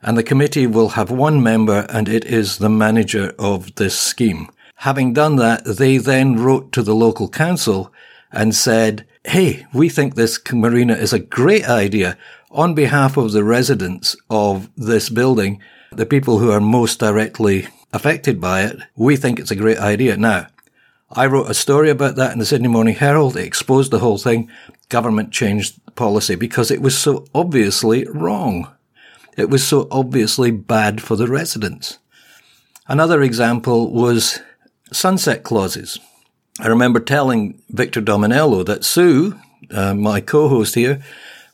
And 0.00 0.16
the 0.16 0.22
committee 0.22 0.66
will 0.66 0.88
have 0.90 1.10
one 1.10 1.42
member 1.42 1.84
and 1.90 2.08
it 2.08 2.24
is 2.24 2.56
the 2.56 2.70
manager 2.70 3.34
of 3.38 3.74
this 3.74 3.98
scheme. 3.98 4.48
Having 4.76 5.12
done 5.12 5.36
that, 5.36 5.66
they 5.66 5.98
then 5.98 6.36
wrote 6.36 6.72
to 6.72 6.82
the 6.82 6.94
local 6.94 7.28
council 7.28 7.92
and 8.32 8.54
said, 8.54 9.06
Hey, 9.28 9.66
we 9.74 9.90
think 9.90 10.14
this 10.14 10.40
marina 10.50 10.94
is 10.94 11.12
a 11.12 11.18
great 11.18 11.68
idea 11.68 12.16
on 12.50 12.72
behalf 12.72 13.18
of 13.18 13.32
the 13.32 13.44
residents 13.44 14.16
of 14.30 14.70
this 14.74 15.10
building, 15.10 15.60
the 15.92 16.06
people 16.06 16.38
who 16.38 16.50
are 16.50 16.62
most 16.62 16.98
directly 16.98 17.68
affected 17.92 18.40
by 18.40 18.62
it. 18.62 18.78
We 18.96 19.16
think 19.16 19.38
it's 19.38 19.50
a 19.50 19.54
great 19.54 19.76
idea. 19.76 20.16
Now, 20.16 20.46
I 21.12 21.26
wrote 21.26 21.50
a 21.50 21.52
story 21.52 21.90
about 21.90 22.16
that 22.16 22.32
in 22.32 22.38
the 22.38 22.46
Sydney 22.46 22.68
Morning 22.68 22.94
Herald. 22.94 23.36
It 23.36 23.44
exposed 23.44 23.90
the 23.90 23.98
whole 23.98 24.16
thing. 24.16 24.50
Government 24.88 25.30
changed 25.30 25.78
policy 25.94 26.34
because 26.34 26.70
it 26.70 26.80
was 26.80 26.96
so 26.96 27.26
obviously 27.34 28.06
wrong. 28.06 28.66
It 29.36 29.50
was 29.50 29.62
so 29.62 29.88
obviously 29.90 30.50
bad 30.52 31.02
for 31.02 31.16
the 31.16 31.28
residents. 31.28 31.98
Another 32.86 33.20
example 33.20 33.92
was 33.92 34.40
sunset 34.90 35.42
clauses. 35.42 36.00
I 36.60 36.66
remember 36.66 36.98
telling 36.98 37.62
Victor 37.70 38.00
Dominello 38.00 38.66
that 38.66 38.84
Sue, 38.84 39.38
uh, 39.70 39.94
my 39.94 40.20
co-host 40.20 40.74
here, 40.74 41.00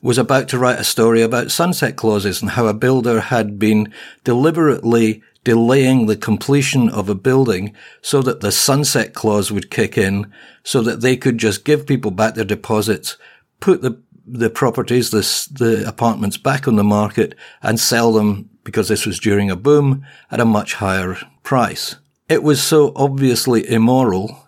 was 0.00 0.16
about 0.18 0.48
to 0.48 0.58
write 0.58 0.78
a 0.78 0.84
story 0.84 1.20
about 1.22 1.50
sunset 1.50 1.96
clauses 1.96 2.40
and 2.40 2.52
how 2.52 2.66
a 2.66 2.74
builder 2.74 3.20
had 3.20 3.58
been 3.58 3.92
deliberately 4.22 5.22
delaying 5.44 6.06
the 6.06 6.16
completion 6.16 6.88
of 6.88 7.08
a 7.08 7.14
building 7.14 7.74
so 8.00 8.22
that 8.22 8.40
the 8.40 8.52
sunset 8.52 9.12
clause 9.12 9.52
would 9.52 9.70
kick 9.70 9.98
in 9.98 10.32
so 10.62 10.80
that 10.80 11.02
they 11.02 11.16
could 11.16 11.36
just 11.36 11.64
give 11.64 11.86
people 11.86 12.10
back 12.10 12.34
their 12.34 12.44
deposits, 12.44 13.16
put 13.60 13.82
the 13.82 13.98
the 14.26 14.48
properties, 14.48 15.10
the, 15.10 15.20
the 15.52 15.86
apartments 15.86 16.38
back 16.38 16.66
on 16.66 16.76
the 16.76 16.84
market 16.84 17.34
and 17.62 17.78
sell 17.78 18.10
them 18.10 18.48
because 18.64 18.88
this 18.88 19.04
was 19.04 19.20
during 19.20 19.50
a 19.50 19.56
boom 19.56 20.02
at 20.30 20.40
a 20.40 20.46
much 20.46 20.74
higher 20.74 21.18
price. 21.42 21.96
It 22.26 22.42
was 22.42 22.62
so 22.62 22.92
obviously 22.96 23.68
immoral 23.68 24.43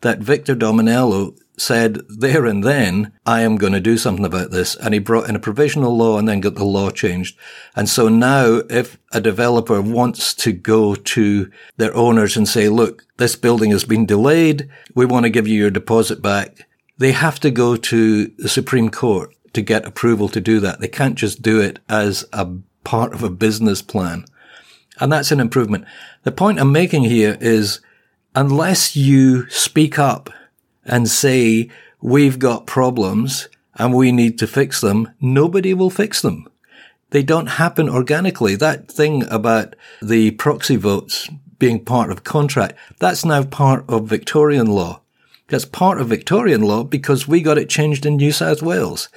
that 0.00 0.20
Victor 0.20 0.54
Dominello 0.54 1.36
said 1.56 2.00
there 2.08 2.46
and 2.46 2.64
then, 2.64 3.12
I 3.26 3.42
am 3.42 3.56
going 3.56 3.74
to 3.74 3.80
do 3.80 3.98
something 3.98 4.24
about 4.24 4.50
this. 4.50 4.74
And 4.76 4.94
he 4.94 5.00
brought 5.00 5.28
in 5.28 5.36
a 5.36 5.40
provisional 5.40 5.94
law 5.94 6.18
and 6.18 6.26
then 6.26 6.40
got 6.40 6.54
the 6.54 6.64
law 6.64 6.90
changed. 6.90 7.36
And 7.76 7.88
so 7.88 8.08
now 8.08 8.62
if 8.70 8.96
a 9.12 9.20
developer 9.20 9.82
wants 9.82 10.32
to 10.36 10.52
go 10.52 10.94
to 10.94 11.50
their 11.76 11.94
owners 11.94 12.36
and 12.36 12.48
say, 12.48 12.70
look, 12.70 13.04
this 13.18 13.36
building 13.36 13.72
has 13.72 13.84
been 13.84 14.06
delayed. 14.06 14.70
We 14.94 15.04
want 15.04 15.24
to 15.24 15.30
give 15.30 15.46
you 15.46 15.58
your 15.58 15.70
deposit 15.70 16.22
back. 16.22 16.66
They 16.96 17.12
have 17.12 17.38
to 17.40 17.50
go 17.50 17.76
to 17.76 18.26
the 18.38 18.48
Supreme 18.48 18.88
Court 18.88 19.34
to 19.52 19.60
get 19.60 19.84
approval 19.84 20.28
to 20.30 20.40
do 20.40 20.60
that. 20.60 20.80
They 20.80 20.88
can't 20.88 21.16
just 21.16 21.42
do 21.42 21.60
it 21.60 21.78
as 21.88 22.24
a 22.32 22.48
part 22.84 23.12
of 23.12 23.22
a 23.22 23.30
business 23.30 23.82
plan. 23.82 24.24
And 24.98 25.12
that's 25.12 25.32
an 25.32 25.40
improvement. 25.40 25.84
The 26.22 26.32
point 26.32 26.58
I'm 26.58 26.72
making 26.72 27.04
here 27.04 27.36
is 27.40 27.80
unless 28.34 28.96
you 28.96 29.48
speak 29.50 29.98
up 29.98 30.30
and 30.84 31.08
say, 31.08 31.70
we've 32.00 32.38
got 32.38 32.66
problems 32.66 33.48
and 33.76 33.94
we 33.94 34.12
need 34.12 34.38
to 34.38 34.46
fix 34.46 34.80
them, 34.80 35.10
nobody 35.20 35.74
will 35.74 35.90
fix 35.90 36.22
them. 36.22 36.48
They 37.10 37.22
don't 37.22 37.46
happen 37.46 37.88
organically. 37.88 38.54
That 38.54 38.90
thing 38.90 39.24
about 39.30 39.74
the 40.00 40.30
proxy 40.32 40.76
votes 40.76 41.28
being 41.58 41.84
part 41.84 42.10
of 42.10 42.24
contract, 42.24 42.74
that's 42.98 43.24
now 43.24 43.44
part 43.44 43.84
of 43.88 44.06
Victorian 44.06 44.66
law. 44.66 45.02
That's 45.48 45.64
part 45.64 46.00
of 46.00 46.08
Victorian 46.08 46.62
law 46.62 46.84
because 46.84 47.26
we 47.26 47.42
got 47.42 47.58
it 47.58 47.68
changed 47.68 48.06
in 48.06 48.16
New 48.16 48.30
South 48.30 48.62
Wales. 48.62 49.08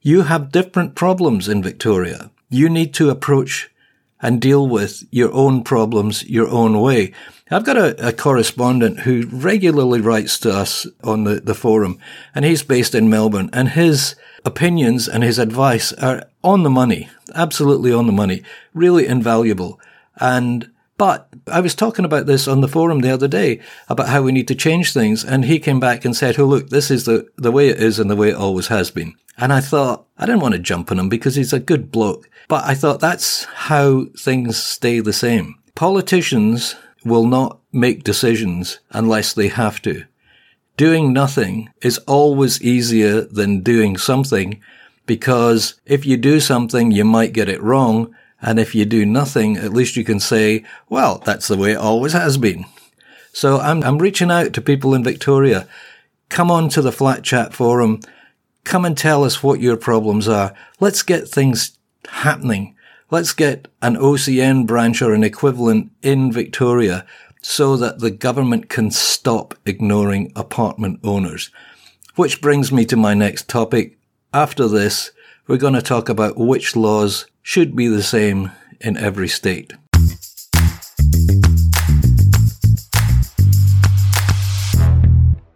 You 0.00 0.22
have 0.22 0.50
different 0.50 0.96
problems 0.96 1.48
in 1.48 1.62
Victoria. 1.62 2.30
You 2.48 2.68
need 2.68 2.92
to 2.94 3.10
approach 3.10 3.70
and 4.22 4.40
deal 4.40 4.66
with 4.66 5.04
your 5.10 5.32
own 5.32 5.62
problems 5.62 6.24
your 6.28 6.48
own 6.48 6.80
way. 6.80 7.12
I've 7.50 7.64
got 7.64 7.76
a, 7.76 8.08
a, 8.08 8.12
correspondent 8.12 9.00
who 9.00 9.26
regularly 9.26 10.00
writes 10.00 10.38
to 10.40 10.52
us 10.52 10.86
on 11.02 11.24
the, 11.24 11.40
the 11.40 11.54
forum, 11.54 11.98
and 12.32 12.44
he's 12.44 12.62
based 12.62 12.94
in 12.94 13.10
Melbourne, 13.10 13.50
and 13.52 13.70
his 13.70 14.14
opinions 14.44 15.08
and 15.08 15.24
his 15.24 15.38
advice 15.38 15.92
are 15.94 16.28
on 16.44 16.62
the 16.62 16.70
money, 16.70 17.08
absolutely 17.34 17.92
on 17.92 18.06
the 18.06 18.12
money, 18.12 18.42
really 18.72 19.06
invaluable. 19.06 19.80
And 20.20 20.70
but 21.00 21.30
I 21.46 21.60
was 21.62 21.74
talking 21.74 22.04
about 22.04 22.26
this 22.26 22.46
on 22.46 22.60
the 22.60 22.68
forum 22.68 23.00
the 23.00 23.10
other 23.10 23.26
day 23.26 23.60
about 23.88 24.10
how 24.10 24.20
we 24.20 24.32
need 24.32 24.46
to 24.48 24.54
change 24.54 24.92
things. 24.92 25.24
And 25.24 25.46
he 25.46 25.58
came 25.58 25.80
back 25.80 26.04
and 26.04 26.14
said, 26.14 26.38
Oh, 26.38 26.44
look, 26.44 26.68
this 26.68 26.90
is 26.90 27.06
the, 27.06 27.26
the 27.38 27.50
way 27.50 27.70
it 27.70 27.82
is 27.82 27.98
and 27.98 28.10
the 28.10 28.16
way 28.16 28.28
it 28.28 28.36
always 28.36 28.66
has 28.66 28.90
been. 28.90 29.14
And 29.38 29.50
I 29.50 29.62
thought, 29.62 30.04
I 30.18 30.26
didn't 30.26 30.42
want 30.42 30.52
to 30.56 30.60
jump 30.60 30.90
on 30.90 30.98
him 30.98 31.08
because 31.08 31.36
he's 31.36 31.54
a 31.54 31.58
good 31.58 31.90
bloke. 31.90 32.28
But 32.48 32.66
I 32.66 32.74
thought 32.74 33.00
that's 33.00 33.44
how 33.44 34.08
things 34.14 34.62
stay 34.62 35.00
the 35.00 35.14
same. 35.14 35.54
Politicians 35.74 36.76
will 37.02 37.26
not 37.26 37.60
make 37.72 38.04
decisions 38.04 38.80
unless 38.90 39.32
they 39.32 39.48
have 39.48 39.80
to. 39.80 40.04
Doing 40.76 41.14
nothing 41.14 41.70
is 41.80 41.96
always 42.00 42.60
easier 42.60 43.22
than 43.22 43.62
doing 43.62 43.96
something 43.96 44.60
because 45.06 45.80
if 45.86 46.04
you 46.04 46.18
do 46.18 46.40
something, 46.40 46.90
you 46.90 47.06
might 47.06 47.32
get 47.32 47.48
it 47.48 47.62
wrong. 47.62 48.14
And 48.42 48.58
if 48.58 48.74
you 48.74 48.84
do 48.84 49.04
nothing, 49.04 49.56
at 49.56 49.72
least 49.72 49.96
you 49.96 50.04
can 50.04 50.20
say, 50.20 50.64
well, 50.88 51.18
that's 51.24 51.48
the 51.48 51.56
way 51.56 51.72
it 51.72 51.78
always 51.78 52.12
has 52.12 52.38
been. 52.38 52.64
So 53.32 53.58
I'm, 53.58 53.82
I'm 53.84 53.98
reaching 53.98 54.30
out 54.30 54.52
to 54.54 54.60
people 54.60 54.94
in 54.94 55.04
Victoria. 55.04 55.68
Come 56.28 56.50
on 56.50 56.68
to 56.70 56.82
the 56.82 56.92
Flat 56.92 57.22
Chat 57.22 57.52
forum. 57.52 58.00
Come 58.64 58.84
and 58.84 58.96
tell 58.96 59.24
us 59.24 59.42
what 59.42 59.60
your 59.60 59.76
problems 59.76 60.28
are. 60.28 60.54
Let's 60.78 61.02
get 61.02 61.28
things 61.28 61.78
happening. 62.08 62.76
Let's 63.10 63.32
get 63.32 63.68
an 63.82 63.96
OCN 63.96 64.66
branch 64.66 65.02
or 65.02 65.12
an 65.14 65.24
equivalent 65.24 65.90
in 66.02 66.32
Victoria 66.32 67.04
so 67.42 67.76
that 67.76 67.98
the 67.98 68.10
government 68.10 68.68
can 68.68 68.90
stop 68.90 69.54
ignoring 69.64 70.32
apartment 70.36 71.00
owners. 71.02 71.50
Which 72.14 72.40
brings 72.40 72.70
me 72.70 72.84
to 72.86 72.96
my 72.96 73.14
next 73.14 73.48
topic. 73.48 73.98
After 74.32 74.68
this, 74.68 75.10
we're 75.46 75.56
going 75.56 75.74
to 75.74 75.82
talk 75.82 76.08
about 76.08 76.36
which 76.36 76.76
laws 76.76 77.26
should 77.42 77.74
be 77.74 77.88
the 77.88 78.02
same 78.02 78.52
in 78.80 78.96
every 78.96 79.28
state. 79.28 79.72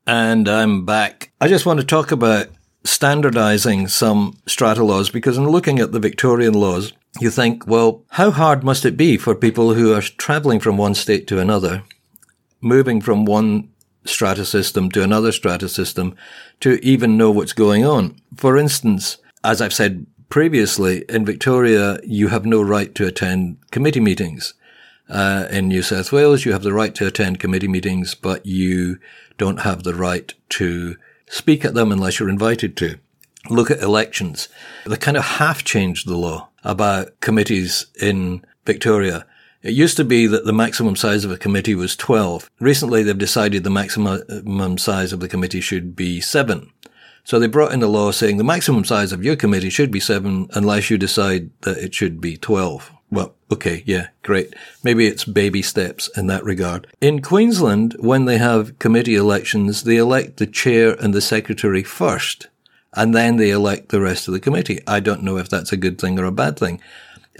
And 0.06 0.48
I'm 0.48 0.84
back. 0.84 1.30
I 1.40 1.48
just 1.48 1.64
want 1.64 1.80
to 1.80 1.86
talk 1.86 2.12
about 2.12 2.48
standardizing 2.84 3.88
some 3.88 4.38
strata 4.46 4.84
laws 4.84 5.08
because 5.08 5.38
in 5.38 5.48
looking 5.48 5.78
at 5.78 5.92
the 5.92 6.00
Victorian 6.00 6.52
laws, 6.54 6.92
you 7.20 7.30
think, 7.30 7.66
well, 7.66 8.02
how 8.10 8.30
hard 8.30 8.64
must 8.64 8.84
it 8.84 8.96
be 8.96 9.16
for 9.16 9.34
people 9.34 9.74
who 9.74 9.94
are 9.94 10.02
traveling 10.02 10.60
from 10.60 10.76
one 10.76 10.94
state 10.94 11.26
to 11.28 11.38
another, 11.38 11.82
moving 12.60 13.00
from 13.00 13.24
one 13.24 13.70
strata 14.04 14.44
system 14.44 14.90
to 14.90 15.02
another 15.02 15.32
strata 15.32 15.68
system 15.68 16.14
to 16.60 16.84
even 16.84 17.16
know 17.16 17.30
what's 17.30 17.54
going 17.54 17.86
on? 17.86 18.16
For 18.36 18.58
instance, 18.58 19.16
as 19.44 19.60
I've 19.60 19.74
said 19.74 20.06
previously, 20.30 21.04
in 21.08 21.24
Victoria, 21.24 22.00
you 22.02 22.28
have 22.28 22.46
no 22.46 22.62
right 22.62 22.92
to 22.94 23.06
attend 23.06 23.58
committee 23.70 24.00
meetings. 24.00 24.54
Uh, 25.08 25.46
in 25.50 25.68
New 25.68 25.82
South 25.82 26.10
Wales, 26.10 26.46
you 26.46 26.52
have 26.52 26.62
the 26.62 26.72
right 26.72 26.94
to 26.94 27.06
attend 27.06 27.38
committee 27.38 27.68
meetings, 27.68 28.14
but 28.14 28.44
you 28.46 28.98
don't 29.36 29.60
have 29.60 29.82
the 29.82 29.94
right 29.94 30.32
to 30.48 30.96
speak 31.28 31.64
at 31.64 31.74
them 31.74 31.92
unless 31.92 32.18
you're 32.18 32.30
invited 32.30 32.76
to. 32.78 32.98
Look 33.50 33.70
at 33.70 33.82
elections. 33.82 34.48
They 34.86 34.96
kind 34.96 35.18
of 35.18 35.24
half 35.24 35.62
changed 35.62 36.08
the 36.08 36.16
law 36.16 36.48
about 36.64 37.20
committees 37.20 37.86
in 38.00 38.42
Victoria. 38.64 39.26
It 39.62 39.74
used 39.74 39.98
to 39.98 40.04
be 40.04 40.26
that 40.26 40.46
the 40.46 40.52
maximum 40.52 40.96
size 40.96 41.24
of 41.24 41.30
a 41.30 41.36
committee 41.36 41.74
was 41.74 41.96
12. 41.96 42.50
Recently, 42.58 43.02
they've 43.02 43.16
decided 43.16 43.62
the 43.62 43.70
maximum 43.70 44.78
size 44.78 45.12
of 45.12 45.20
the 45.20 45.28
committee 45.28 45.60
should 45.60 45.94
be 45.94 46.22
seven. 46.22 46.70
So 47.24 47.38
they 47.38 47.46
brought 47.46 47.72
in 47.72 47.82
a 47.82 47.86
law 47.86 48.10
saying 48.10 48.36
the 48.36 48.44
maximum 48.44 48.84
size 48.84 49.10
of 49.10 49.24
your 49.24 49.34
committee 49.34 49.70
should 49.70 49.90
be 49.90 50.00
seven 50.00 50.46
unless 50.52 50.90
you 50.90 50.98
decide 50.98 51.50
that 51.62 51.78
it 51.78 51.94
should 51.94 52.20
be 52.20 52.36
12. 52.36 52.92
Well, 53.10 53.34
okay, 53.50 53.82
yeah, 53.86 54.08
great. 54.22 54.54
Maybe 54.82 55.06
it's 55.06 55.24
baby 55.24 55.62
steps 55.62 56.10
in 56.16 56.26
that 56.26 56.44
regard. 56.44 56.86
In 57.00 57.22
Queensland, 57.22 57.96
when 57.98 58.26
they 58.26 58.36
have 58.38 58.78
committee 58.78 59.14
elections, 59.14 59.84
they 59.84 59.96
elect 59.96 60.36
the 60.36 60.46
chair 60.46 60.96
and 61.00 61.14
the 61.14 61.22
secretary 61.22 61.82
first, 61.82 62.48
and 62.92 63.14
then 63.14 63.36
they 63.36 63.50
elect 63.50 63.88
the 63.88 64.00
rest 64.00 64.28
of 64.28 64.34
the 64.34 64.40
committee. 64.40 64.80
I 64.86 65.00
don't 65.00 65.22
know 65.22 65.38
if 65.38 65.48
that's 65.48 65.72
a 65.72 65.78
good 65.78 65.98
thing 65.98 66.18
or 66.18 66.24
a 66.24 66.32
bad 66.32 66.58
thing. 66.58 66.80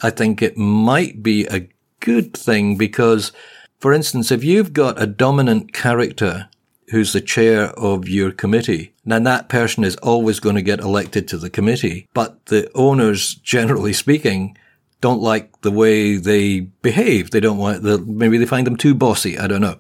I 0.03 0.11
think 0.11 0.41
it 0.41 0.57
might 0.57 1.23
be 1.23 1.45
a 1.47 1.69
good 2.01 2.35
thing 2.35 2.77
because, 2.77 3.33
for 3.81 3.93
instance, 3.93 4.31
if 4.31 4.45
you've 4.45 4.73
got 4.73 5.01
a 5.01 5.07
dominant 5.07 5.73
character 5.73 6.49
who's 6.91 7.13
the 7.13 7.21
chair 7.21 7.71
of 7.79 8.09
your 8.09 8.31
committee, 8.31 8.95
then 9.05 9.25
that 9.25 9.49
person 9.49 9.85
is 9.85 9.97
always 9.97 10.41
going 10.41 10.57
to 10.57 10.63
get 10.63 10.81
elected 10.81 11.29
to 11.29 11.39
the 11.39 11.51
committee. 11.51 12.07
But 12.15 12.47
the 12.47 12.71
owners, 12.75 13.35
generally 13.37 13.93
speaking, 13.93 14.57
don't 15.01 15.21
like 15.21 15.61
the 15.61 15.71
way 15.71 16.17
they 16.17 16.61
behave. 16.61 17.31
They 17.31 17.41
don't 17.41 17.59
want 17.59 17.83
the, 17.83 17.99
maybe 17.99 18.39
they 18.39 18.47
find 18.47 18.67
them 18.67 18.77
too 18.77 18.95
bossy. 18.95 19.39
I 19.39 19.47
don't 19.47 19.61
know. 19.61 19.79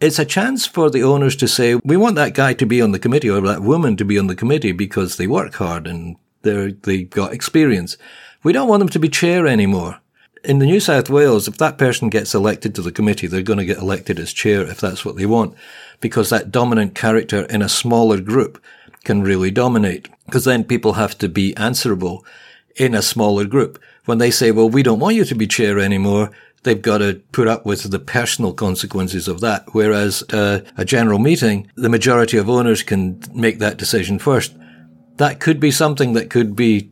It's 0.00 0.20
a 0.20 0.24
chance 0.24 0.64
for 0.64 0.90
the 0.90 1.02
owners 1.02 1.34
to 1.36 1.48
say, 1.48 1.74
we 1.84 1.96
want 1.96 2.14
that 2.16 2.34
guy 2.34 2.52
to 2.54 2.66
be 2.66 2.80
on 2.80 2.92
the 2.92 3.00
committee 3.00 3.30
or 3.30 3.40
that 3.40 3.62
woman 3.62 3.96
to 3.96 4.04
be 4.04 4.18
on 4.18 4.28
the 4.28 4.36
committee 4.36 4.72
because 4.72 5.16
they 5.16 5.26
work 5.26 5.54
hard 5.54 5.88
and 5.88 6.16
they're, 6.42 6.70
they've 6.70 7.10
got 7.10 7.32
experience. 7.32 7.96
We 8.44 8.52
don't 8.52 8.68
want 8.68 8.78
them 8.78 8.88
to 8.90 9.00
be 9.00 9.08
chair 9.08 9.46
anymore. 9.46 10.00
In 10.48 10.60
the 10.60 10.66
New 10.66 10.80
South 10.80 11.10
Wales, 11.10 11.46
if 11.46 11.58
that 11.58 11.76
person 11.76 12.08
gets 12.08 12.34
elected 12.34 12.74
to 12.74 12.80
the 12.80 12.90
committee, 12.90 13.26
they're 13.26 13.42
going 13.42 13.58
to 13.58 13.66
get 13.66 13.76
elected 13.76 14.18
as 14.18 14.32
chair 14.32 14.62
if 14.62 14.80
that's 14.80 15.04
what 15.04 15.16
they 15.16 15.26
want, 15.26 15.54
because 16.00 16.30
that 16.30 16.50
dominant 16.50 16.94
character 16.94 17.42
in 17.50 17.60
a 17.60 17.68
smaller 17.68 18.18
group 18.18 18.58
can 19.04 19.20
really 19.20 19.50
dominate, 19.50 20.08
because 20.24 20.46
then 20.46 20.64
people 20.64 20.94
have 20.94 21.18
to 21.18 21.28
be 21.28 21.54
answerable 21.58 22.24
in 22.76 22.94
a 22.94 23.02
smaller 23.02 23.44
group 23.44 23.78
when 24.06 24.16
they 24.16 24.30
say, 24.30 24.50
well, 24.50 24.70
we 24.70 24.82
don't 24.82 25.00
want 25.00 25.16
you 25.16 25.24
to 25.26 25.34
be 25.34 25.46
chair 25.46 25.78
anymore, 25.78 26.30
they've 26.62 26.80
got 26.80 26.98
to 26.98 27.20
put 27.30 27.46
up 27.46 27.66
with 27.66 27.90
the 27.90 27.98
personal 27.98 28.54
consequences 28.54 29.28
of 29.28 29.40
that. 29.40 29.66
Whereas 29.72 30.22
uh, 30.32 30.60
a 30.78 30.84
general 30.86 31.18
meeting, 31.18 31.70
the 31.74 31.90
majority 31.90 32.38
of 32.38 32.48
owners 32.48 32.82
can 32.82 33.20
make 33.34 33.58
that 33.58 33.76
decision 33.76 34.18
first. 34.18 34.56
That 35.16 35.40
could 35.40 35.60
be 35.60 35.70
something 35.70 36.14
that 36.14 36.30
could 36.30 36.56
be 36.56 36.90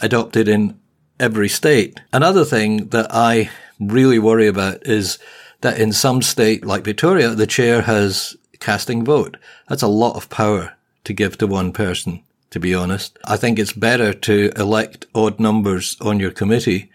adopted 0.00 0.46
in 0.46 0.78
every 1.18 1.48
state. 1.48 2.00
Another 2.12 2.44
thing 2.44 2.88
that 2.88 3.06
I 3.10 3.50
really 3.78 4.18
worry 4.18 4.46
about 4.46 4.86
is 4.86 5.18
that 5.60 5.78
in 5.78 5.92
some 5.92 6.22
state 6.22 6.64
like 6.64 6.84
Victoria, 6.84 7.30
the 7.30 7.46
chair 7.46 7.82
has 7.82 8.36
casting 8.60 9.04
vote. 9.04 9.36
That's 9.68 9.82
a 9.82 9.88
lot 9.88 10.16
of 10.16 10.28
power 10.28 10.74
to 11.04 11.12
give 11.12 11.38
to 11.38 11.46
one 11.46 11.72
person 11.72 12.22
to 12.52 12.60
be 12.60 12.74
honest. 12.74 13.18
I 13.24 13.36
think 13.36 13.58
it's 13.58 13.72
better 13.72 14.12
to 14.12 14.52
elect 14.56 15.06
odd 15.14 15.40
numbers 15.40 15.96
on 16.00 16.20
your 16.20 16.30
committee 16.30 16.90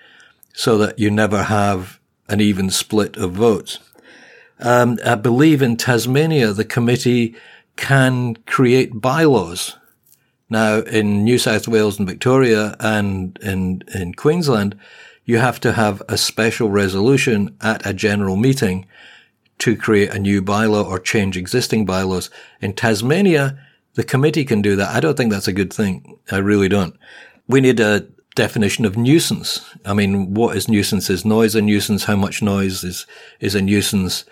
so 0.53 0.77
that 0.77 0.99
you 0.99 1.09
never 1.11 1.43
have 1.43 1.99
an 2.29 2.39
even 2.39 2.69
split 2.69 3.17
of 3.17 3.33
votes. 3.33 3.79
Um, 4.59 4.99
I 5.03 5.15
believe 5.15 5.61
in 5.63 5.75
Tasmania, 5.75 6.53
the 6.53 6.65
committee 6.65 7.35
can 7.75 8.35
create 8.45 9.01
bylaws. 9.01 9.75
Now, 10.49 10.79
in 10.79 11.23
New 11.23 11.37
South 11.37 11.67
Wales 11.67 11.99
and 11.99 12.07
Victoria 12.07 12.75
and 12.79 13.37
in, 13.41 13.83
in 13.93 14.13
Queensland, 14.13 14.77
you 15.25 15.39
have 15.39 15.59
to 15.59 15.73
have 15.73 16.01
a 16.07 16.17
special 16.17 16.69
resolution 16.69 17.55
at 17.61 17.85
a 17.85 17.93
general 17.93 18.37
meeting 18.37 18.85
to 19.59 19.75
create 19.75 20.11
a 20.11 20.19
new 20.19 20.41
bylaw 20.41 20.85
or 20.85 20.99
change 20.99 21.35
existing 21.35 21.85
bylaws. 21.85 22.29
In 22.61 22.73
Tasmania, 22.73 23.59
the 23.95 24.03
committee 24.03 24.45
can 24.45 24.61
do 24.61 24.75
that. 24.77 24.95
I 24.95 24.99
don't 24.99 25.17
think 25.17 25.31
that's 25.31 25.47
a 25.47 25.53
good 25.53 25.73
thing. 25.73 26.17
I 26.31 26.37
really 26.37 26.69
don't. 26.69 26.95
We 27.47 27.59
need 27.59 27.79
a 27.79 28.07
definition 28.35 28.85
of 28.85 28.95
nuisance. 28.95 29.67
I 29.83 29.93
mean, 29.93 30.33
what 30.33 30.55
is 30.55 30.69
nuisance? 30.69 31.09
Is 31.09 31.25
noise 31.25 31.55
a 31.55 31.61
nuisance? 31.61 32.05
How 32.05 32.15
much 32.15 32.41
noise 32.41 32.83
is, 32.83 33.05
is 33.39 33.55
a 33.55 33.61
nuisance? 33.61 34.23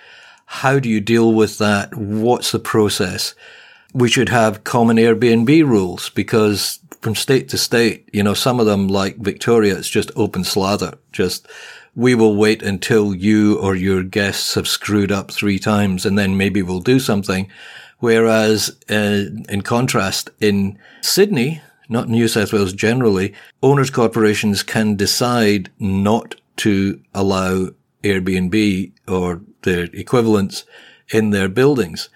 How 0.46 0.80
do 0.80 0.88
you 0.88 1.02
deal 1.02 1.34
with 1.34 1.58
that? 1.58 1.96
What's 1.96 2.52
the 2.52 2.60
process? 2.60 3.34
We 3.96 4.10
should 4.10 4.28
have 4.28 4.66
common 4.66 4.98
Airbnb 4.98 5.66
rules 5.66 6.10
because 6.10 6.80
from 7.00 7.16
state 7.16 7.48
to 7.50 7.58
state, 7.58 8.10
you 8.12 8.24
know, 8.24 8.34
some 8.34 8.60
of 8.60 8.66
them 8.66 8.90
like 8.90 9.16
Victoria, 9.18 9.78
it's 9.78 9.88
just 9.88 10.12
open 10.18 10.44
slather. 10.44 10.98
Just, 11.14 11.48
we 11.96 12.14
will 12.14 12.36
wait 12.36 12.62
until 12.62 13.16
you 13.16 13.58
or 13.58 13.74
your 13.74 14.04
guests 14.04 14.56
have 14.56 14.68
screwed 14.68 15.14
up 15.14 15.32
three 15.32 15.60
times 15.60 16.06
and 16.06 16.20
then 16.20 16.36
maybe 16.36 16.62
we'll 16.62 16.82
do 16.82 17.00
something. 17.00 17.50
Whereas, 18.00 18.76
uh, 18.90 19.28
in 19.48 19.62
contrast, 19.62 20.30
in 20.42 20.78
Sydney, 21.00 21.62
not 21.88 22.10
New 22.10 22.28
South 22.28 22.52
Wales 22.52 22.74
generally, 22.74 23.34
owners 23.64 23.90
corporations 23.90 24.62
can 24.62 24.96
decide 24.96 25.72
not 25.80 26.36
to 26.58 27.00
allow 27.14 27.70
Airbnb 28.04 28.92
or 29.08 29.42
their 29.62 29.86
equivalents 29.94 30.66
in 31.10 31.30
their 31.30 31.48
buildings. 31.48 32.10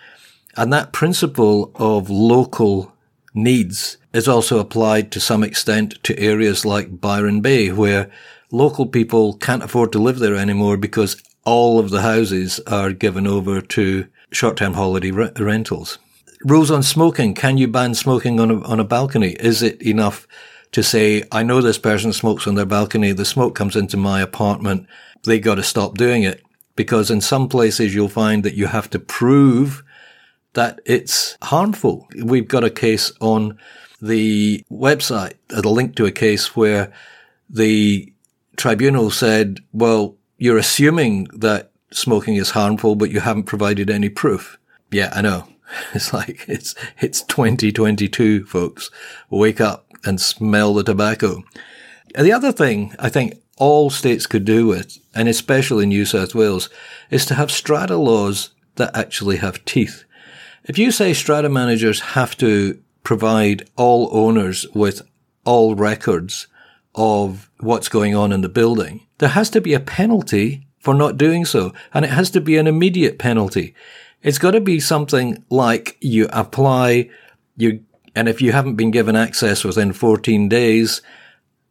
And 0.59 0.73
that 0.73 0.91
principle 0.91 1.71
of 1.75 2.09
local 2.09 2.91
needs 3.33 3.95
is 4.11 4.27
also 4.27 4.59
applied 4.59 5.09
to 5.13 5.21
some 5.21 5.41
extent 5.41 6.03
to 6.03 6.19
areas 6.19 6.65
like 6.65 6.99
Byron 6.99 7.39
Bay, 7.39 7.71
where 7.71 8.11
local 8.51 8.85
people 8.85 9.37
can't 9.37 9.63
afford 9.63 9.93
to 9.93 9.99
live 9.99 10.19
there 10.19 10.35
anymore 10.35 10.75
because 10.75 11.15
all 11.45 11.79
of 11.79 11.91
the 11.91 12.01
houses 12.01 12.59
are 12.67 12.91
given 12.91 13.25
over 13.25 13.61
to 13.61 14.07
short-term 14.31 14.73
holiday 14.73 15.11
re- 15.11 15.31
rentals. 15.39 15.97
Rules 16.43 16.71
on 16.71 16.83
smoking. 16.83 17.33
Can 17.35 17.57
you 17.57 17.69
ban 17.69 17.93
smoking 17.93 18.41
on 18.41 18.51
a, 18.51 18.61
on 18.63 18.81
a 18.81 18.83
balcony? 18.83 19.37
Is 19.39 19.63
it 19.63 19.81
enough 19.81 20.27
to 20.73 20.83
say, 20.83 21.23
I 21.31 21.41
know 21.41 21.61
this 21.61 21.77
person 21.77 22.11
smokes 22.11 22.47
on 22.47 22.55
their 22.55 22.65
balcony. 22.65 23.13
The 23.13 23.23
smoke 23.23 23.55
comes 23.55 23.77
into 23.77 23.95
my 23.95 24.19
apartment. 24.19 24.87
They 25.23 25.39
got 25.39 25.55
to 25.55 25.63
stop 25.63 25.97
doing 25.97 26.23
it 26.23 26.43
because 26.75 27.09
in 27.09 27.21
some 27.21 27.47
places 27.47 27.95
you'll 27.95 28.09
find 28.09 28.43
that 28.43 28.55
you 28.55 28.67
have 28.67 28.89
to 28.89 28.99
prove 28.99 29.83
that 30.59 30.81
it's 30.83 31.37
harmful. 31.41 32.05
We've 32.21 32.49
got 32.49 32.65
a 32.65 32.69
case 32.69 33.13
on 33.21 33.57
the 34.01 34.61
website, 34.69 35.35
a 35.51 35.61
link 35.61 35.95
to 35.95 36.05
a 36.05 36.11
case 36.11 36.53
where 36.53 36.91
the 37.49 38.11
tribunal 38.57 39.09
said, 39.09 39.61
well, 39.71 40.17
you're 40.37 40.57
assuming 40.57 41.29
that 41.33 41.71
smoking 41.91 42.35
is 42.35 42.49
harmful, 42.49 42.95
but 42.95 43.09
you 43.09 43.21
haven't 43.21 43.43
provided 43.43 43.89
any 43.89 44.09
proof. 44.09 44.59
Yeah, 44.91 45.11
I 45.13 45.21
know. 45.21 45.47
It's 45.93 46.11
like, 46.11 46.43
it's, 46.49 46.75
it's 46.99 47.21
2022, 47.21 48.45
folks. 48.45 48.91
Wake 49.29 49.61
up 49.61 49.85
and 50.03 50.19
smell 50.19 50.73
the 50.73 50.83
tobacco. 50.83 51.41
And 52.15 52.27
the 52.27 52.33
other 52.33 52.51
thing 52.51 52.93
I 52.99 53.07
think 53.07 53.41
all 53.55 53.89
states 53.89 54.27
could 54.27 54.43
do 54.43 54.67
with, 54.67 54.97
and 55.15 55.29
especially 55.29 55.85
New 55.85 56.03
South 56.05 56.35
Wales, 56.35 56.69
is 57.09 57.25
to 57.27 57.35
have 57.35 57.49
strata 57.49 57.95
laws 57.95 58.49
that 58.75 58.97
actually 58.97 59.37
have 59.37 59.63
teeth. 59.63 60.03
If 60.69 60.77
you 60.77 60.91
say 60.91 61.13
strata 61.13 61.49
managers 61.49 61.99
have 61.99 62.37
to 62.37 62.79
provide 63.01 63.67
all 63.75 64.07
owners 64.11 64.67
with 64.75 65.01
all 65.43 65.73
records 65.73 66.45
of 66.93 67.49
what's 67.59 67.89
going 67.89 68.15
on 68.15 68.31
in 68.31 68.41
the 68.41 68.49
building, 68.49 69.07
there 69.17 69.29
has 69.29 69.49
to 69.49 69.61
be 69.61 69.73
a 69.73 69.79
penalty 69.79 70.67
for 70.77 70.93
not 70.93 71.17
doing 71.17 71.43
so. 71.43 71.73
And 71.91 72.05
it 72.05 72.11
has 72.11 72.29
to 72.31 72.39
be 72.39 72.55
an 72.57 72.67
immediate 72.67 73.17
penalty. 73.17 73.73
It's 74.21 74.37
got 74.37 74.51
to 74.51 74.61
be 74.61 74.79
something 74.79 75.43
like 75.49 75.97
you 76.01 76.29
apply, 76.31 77.09
you, 77.57 77.83
and 78.13 78.29
if 78.29 78.39
you 78.39 78.51
haven't 78.51 78.75
been 78.75 78.91
given 78.91 79.15
access 79.15 79.63
within 79.63 79.91
14 79.91 80.47
days, 80.49 81.01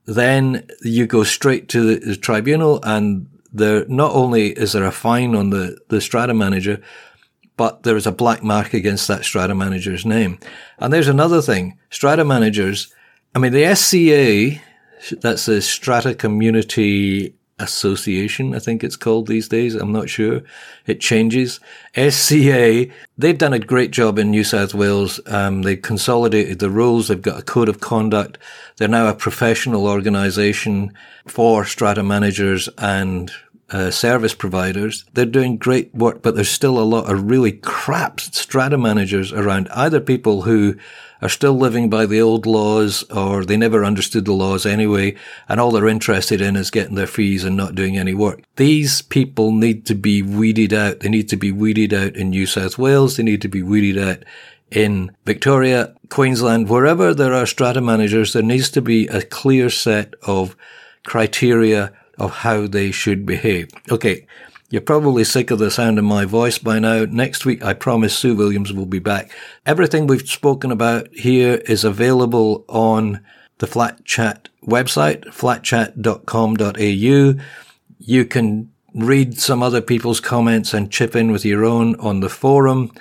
then 0.06 0.68
you 0.82 1.06
go 1.06 1.22
straight 1.22 1.68
to 1.68 1.94
the, 1.94 2.04
the 2.04 2.16
tribunal 2.16 2.80
and 2.82 3.28
there, 3.52 3.84
not 3.86 4.10
only 4.12 4.48
is 4.48 4.72
there 4.72 4.84
a 4.84 4.90
fine 4.90 5.36
on 5.36 5.50
the, 5.50 5.78
the 5.88 6.00
strata 6.00 6.34
manager, 6.34 6.82
but 7.58 7.82
there 7.82 7.96
is 7.96 8.06
a 8.06 8.12
black 8.12 8.42
mark 8.42 8.72
against 8.72 9.08
that 9.08 9.24
strata 9.24 9.54
manager's 9.54 10.06
name. 10.06 10.38
And 10.78 10.90
there's 10.90 11.08
another 11.08 11.42
thing. 11.42 11.76
Strata 11.90 12.24
managers, 12.24 12.94
I 13.34 13.40
mean, 13.40 13.52
the 13.52 13.74
SCA, 13.74 14.62
that's 15.20 15.44
the 15.44 15.60
Strata 15.60 16.14
Community 16.14 17.34
Association, 17.60 18.54
I 18.54 18.60
think 18.60 18.84
it's 18.84 18.94
called 18.94 19.26
these 19.26 19.48
days. 19.48 19.74
I'm 19.74 19.90
not 19.90 20.08
sure. 20.08 20.42
It 20.86 21.00
changes. 21.00 21.58
SCA, 21.96 22.86
they've 23.18 23.36
done 23.36 23.52
a 23.52 23.58
great 23.58 23.90
job 23.90 24.16
in 24.20 24.30
New 24.30 24.44
South 24.44 24.74
Wales. 24.74 25.20
Um, 25.26 25.62
they 25.62 25.74
consolidated 25.74 26.60
the 26.60 26.70
rules. 26.70 27.08
They've 27.08 27.20
got 27.20 27.40
a 27.40 27.44
code 27.44 27.68
of 27.68 27.80
conduct. 27.80 28.38
They're 28.76 28.86
now 28.86 29.08
a 29.08 29.14
professional 29.14 29.88
organization 29.88 30.94
for 31.26 31.64
strata 31.64 32.04
managers 32.04 32.68
and 32.78 33.32
uh, 33.70 33.90
service 33.90 34.34
providers. 34.34 35.04
They're 35.12 35.26
doing 35.26 35.58
great 35.58 35.94
work, 35.94 36.22
but 36.22 36.34
there's 36.34 36.50
still 36.50 36.78
a 36.78 36.80
lot 36.80 37.10
of 37.10 37.30
really 37.30 37.52
crap 37.52 38.20
strata 38.20 38.78
managers 38.78 39.32
around, 39.32 39.68
either 39.70 40.00
people 40.00 40.42
who 40.42 40.76
are 41.20 41.28
still 41.28 41.54
living 41.54 41.90
by 41.90 42.06
the 42.06 42.20
old 42.20 42.46
laws 42.46 43.02
or 43.10 43.44
they 43.44 43.56
never 43.56 43.84
understood 43.84 44.24
the 44.24 44.32
laws 44.32 44.64
anyway, 44.64 45.14
and 45.48 45.60
all 45.60 45.72
they're 45.72 45.88
interested 45.88 46.40
in 46.40 46.56
is 46.56 46.70
getting 46.70 46.94
their 46.94 47.06
fees 47.06 47.44
and 47.44 47.56
not 47.56 47.74
doing 47.74 47.98
any 47.98 48.14
work. 48.14 48.42
These 48.56 49.02
people 49.02 49.52
need 49.52 49.84
to 49.86 49.94
be 49.94 50.22
weeded 50.22 50.72
out. 50.72 51.00
They 51.00 51.08
need 51.08 51.28
to 51.30 51.36
be 51.36 51.52
weeded 51.52 51.92
out 51.92 52.16
in 52.16 52.30
New 52.30 52.46
South 52.46 52.78
Wales. 52.78 53.16
They 53.16 53.22
need 53.22 53.42
to 53.42 53.48
be 53.48 53.62
weeded 53.62 53.98
out 53.98 54.24
in 54.70 55.10
Victoria, 55.24 55.94
Queensland, 56.10 56.68
wherever 56.68 57.14
there 57.14 57.32
are 57.32 57.46
strata 57.46 57.80
managers, 57.80 58.32
there 58.32 58.42
needs 58.42 58.70
to 58.70 58.82
be 58.82 59.06
a 59.08 59.22
clear 59.22 59.70
set 59.70 60.14
of 60.22 60.56
criteria 61.06 61.92
of 62.18 62.30
how 62.30 62.66
they 62.66 62.90
should 62.90 63.24
behave. 63.24 63.70
Okay. 63.90 64.26
You're 64.70 64.82
probably 64.82 65.24
sick 65.24 65.50
of 65.50 65.58
the 65.58 65.70
sound 65.70 65.98
of 65.98 66.04
my 66.04 66.26
voice 66.26 66.58
by 66.58 66.78
now. 66.78 67.06
Next 67.06 67.46
week, 67.46 67.64
I 67.64 67.72
promise 67.72 68.14
Sue 68.14 68.36
Williams 68.36 68.70
will 68.70 68.84
be 68.84 68.98
back. 68.98 69.30
Everything 69.64 70.06
we've 70.06 70.28
spoken 70.28 70.70
about 70.70 71.08
here 71.14 71.62
is 71.64 71.84
available 71.84 72.66
on 72.68 73.24
the 73.58 73.66
Flat 73.66 74.04
Chat 74.04 74.50
website, 74.62 75.24
flatchat.com.au. 75.28 77.42
You 77.98 78.24
can 78.26 78.70
read 78.94 79.38
some 79.38 79.62
other 79.62 79.80
people's 79.80 80.20
comments 80.20 80.74
and 80.74 80.92
chip 80.92 81.16
in 81.16 81.32
with 81.32 81.46
your 81.46 81.64
own 81.64 81.96
on 81.96 82.20
the 82.20 82.28
forum. 82.28 82.92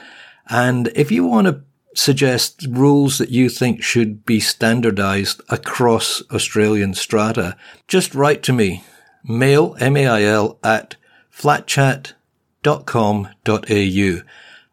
And 0.49 0.89
if 0.95 1.11
you 1.11 1.25
want 1.25 1.47
to 1.47 1.59
suggest 1.95 2.65
rules 2.69 3.17
that 3.17 3.29
you 3.29 3.49
think 3.49 3.83
should 3.83 4.25
be 4.25 4.39
standardized 4.39 5.41
across 5.49 6.23
Australian 6.31 6.93
strata, 6.93 7.57
just 7.87 8.15
write 8.15 8.41
to 8.43 8.53
me. 8.53 8.83
Mail, 9.27 9.75
M-A-I-L, 9.79 10.59
at 10.63 10.95
flatchat.com.au 11.31 14.21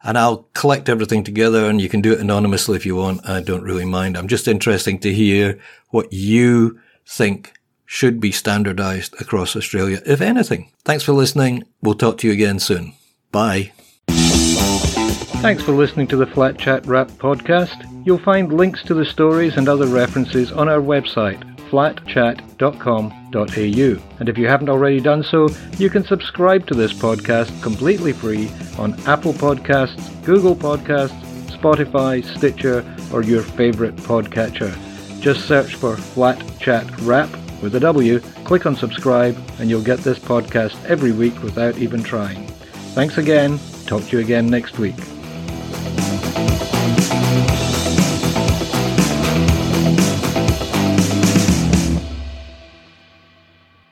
and 0.06 0.18
I'll 0.18 0.48
collect 0.52 0.88
everything 0.88 1.24
together 1.24 1.68
and 1.68 1.80
you 1.80 1.88
can 1.88 2.02
do 2.02 2.12
it 2.12 2.20
anonymously 2.20 2.76
if 2.76 2.84
you 2.84 2.94
want. 2.94 3.26
I 3.26 3.40
don't 3.40 3.64
really 3.64 3.86
mind. 3.86 4.16
I'm 4.16 4.28
just 4.28 4.46
interested 4.46 5.00
to 5.02 5.12
hear 5.12 5.58
what 5.88 6.12
you 6.12 6.78
think 7.06 7.54
should 7.86 8.20
be 8.20 8.30
standardized 8.30 9.20
across 9.20 9.56
Australia, 9.56 10.00
if 10.04 10.20
anything. 10.20 10.70
Thanks 10.84 11.04
for 11.04 11.12
listening. 11.12 11.64
We'll 11.82 11.94
talk 11.94 12.18
to 12.18 12.26
you 12.26 12.32
again 12.32 12.58
soon. 12.58 12.94
Bye. 13.32 13.72
Thanks 14.08 15.62
for 15.62 15.72
listening 15.72 16.06
to 16.08 16.16
the 16.16 16.26
Flat 16.26 16.58
Chat 16.58 16.86
Wrap 16.86 17.08
podcast. 17.08 18.06
You'll 18.06 18.18
find 18.18 18.52
links 18.52 18.82
to 18.84 18.94
the 18.94 19.04
stories 19.04 19.56
and 19.56 19.68
other 19.68 19.86
references 19.86 20.52
on 20.52 20.68
our 20.68 20.80
website, 20.80 21.53
flatchat.com.au. 21.70 24.18
And 24.20 24.29
if 24.29 24.38
you 24.38 24.46
haven't 24.46 24.68
already 24.68 25.00
done 25.00 25.22
so, 25.22 25.48
you 25.79 25.90
can 25.90 26.05
subscribe 26.05 26.66
to 26.66 26.74
this 26.74 26.92
podcast 26.92 27.62
completely 27.62 28.12
free 28.12 28.50
on 28.79 28.94
Apple 29.07 29.33
Podcasts, 29.33 30.24
Google 30.24 30.57
Podcasts, 30.57 31.20
Spotify, 31.48 32.24
Stitcher, 32.24 32.85
or 33.12 33.22
your 33.22 33.42
favorite 33.42 33.96
podcatcher. 33.96 34.77
Just 35.20 35.46
search 35.46 35.77
for 35.77 35.96
Flat 35.96 36.42
Chat 36.59 36.88
Wrap 37.00 37.31
with 37.62 37.74
a 37.77 37.81
W, 37.81 38.18
click 38.44 38.66
on 38.66 38.77
subscribe, 38.77 39.37
and 39.59 39.70
you'll 39.70 39.83
get 39.83 40.00
this 40.00 40.18
podcast 40.18 40.83
every 40.85 41.12
week 41.12 41.42
without 41.42 41.79
even 41.79 42.03
trying. 42.03 42.46
Thanks 42.94 43.18
again. 43.18 43.59
Talk 43.87 44.05
to 44.05 44.18
you 44.18 44.22
again 44.22 44.48
next 44.48 44.79
week. 44.79 45.13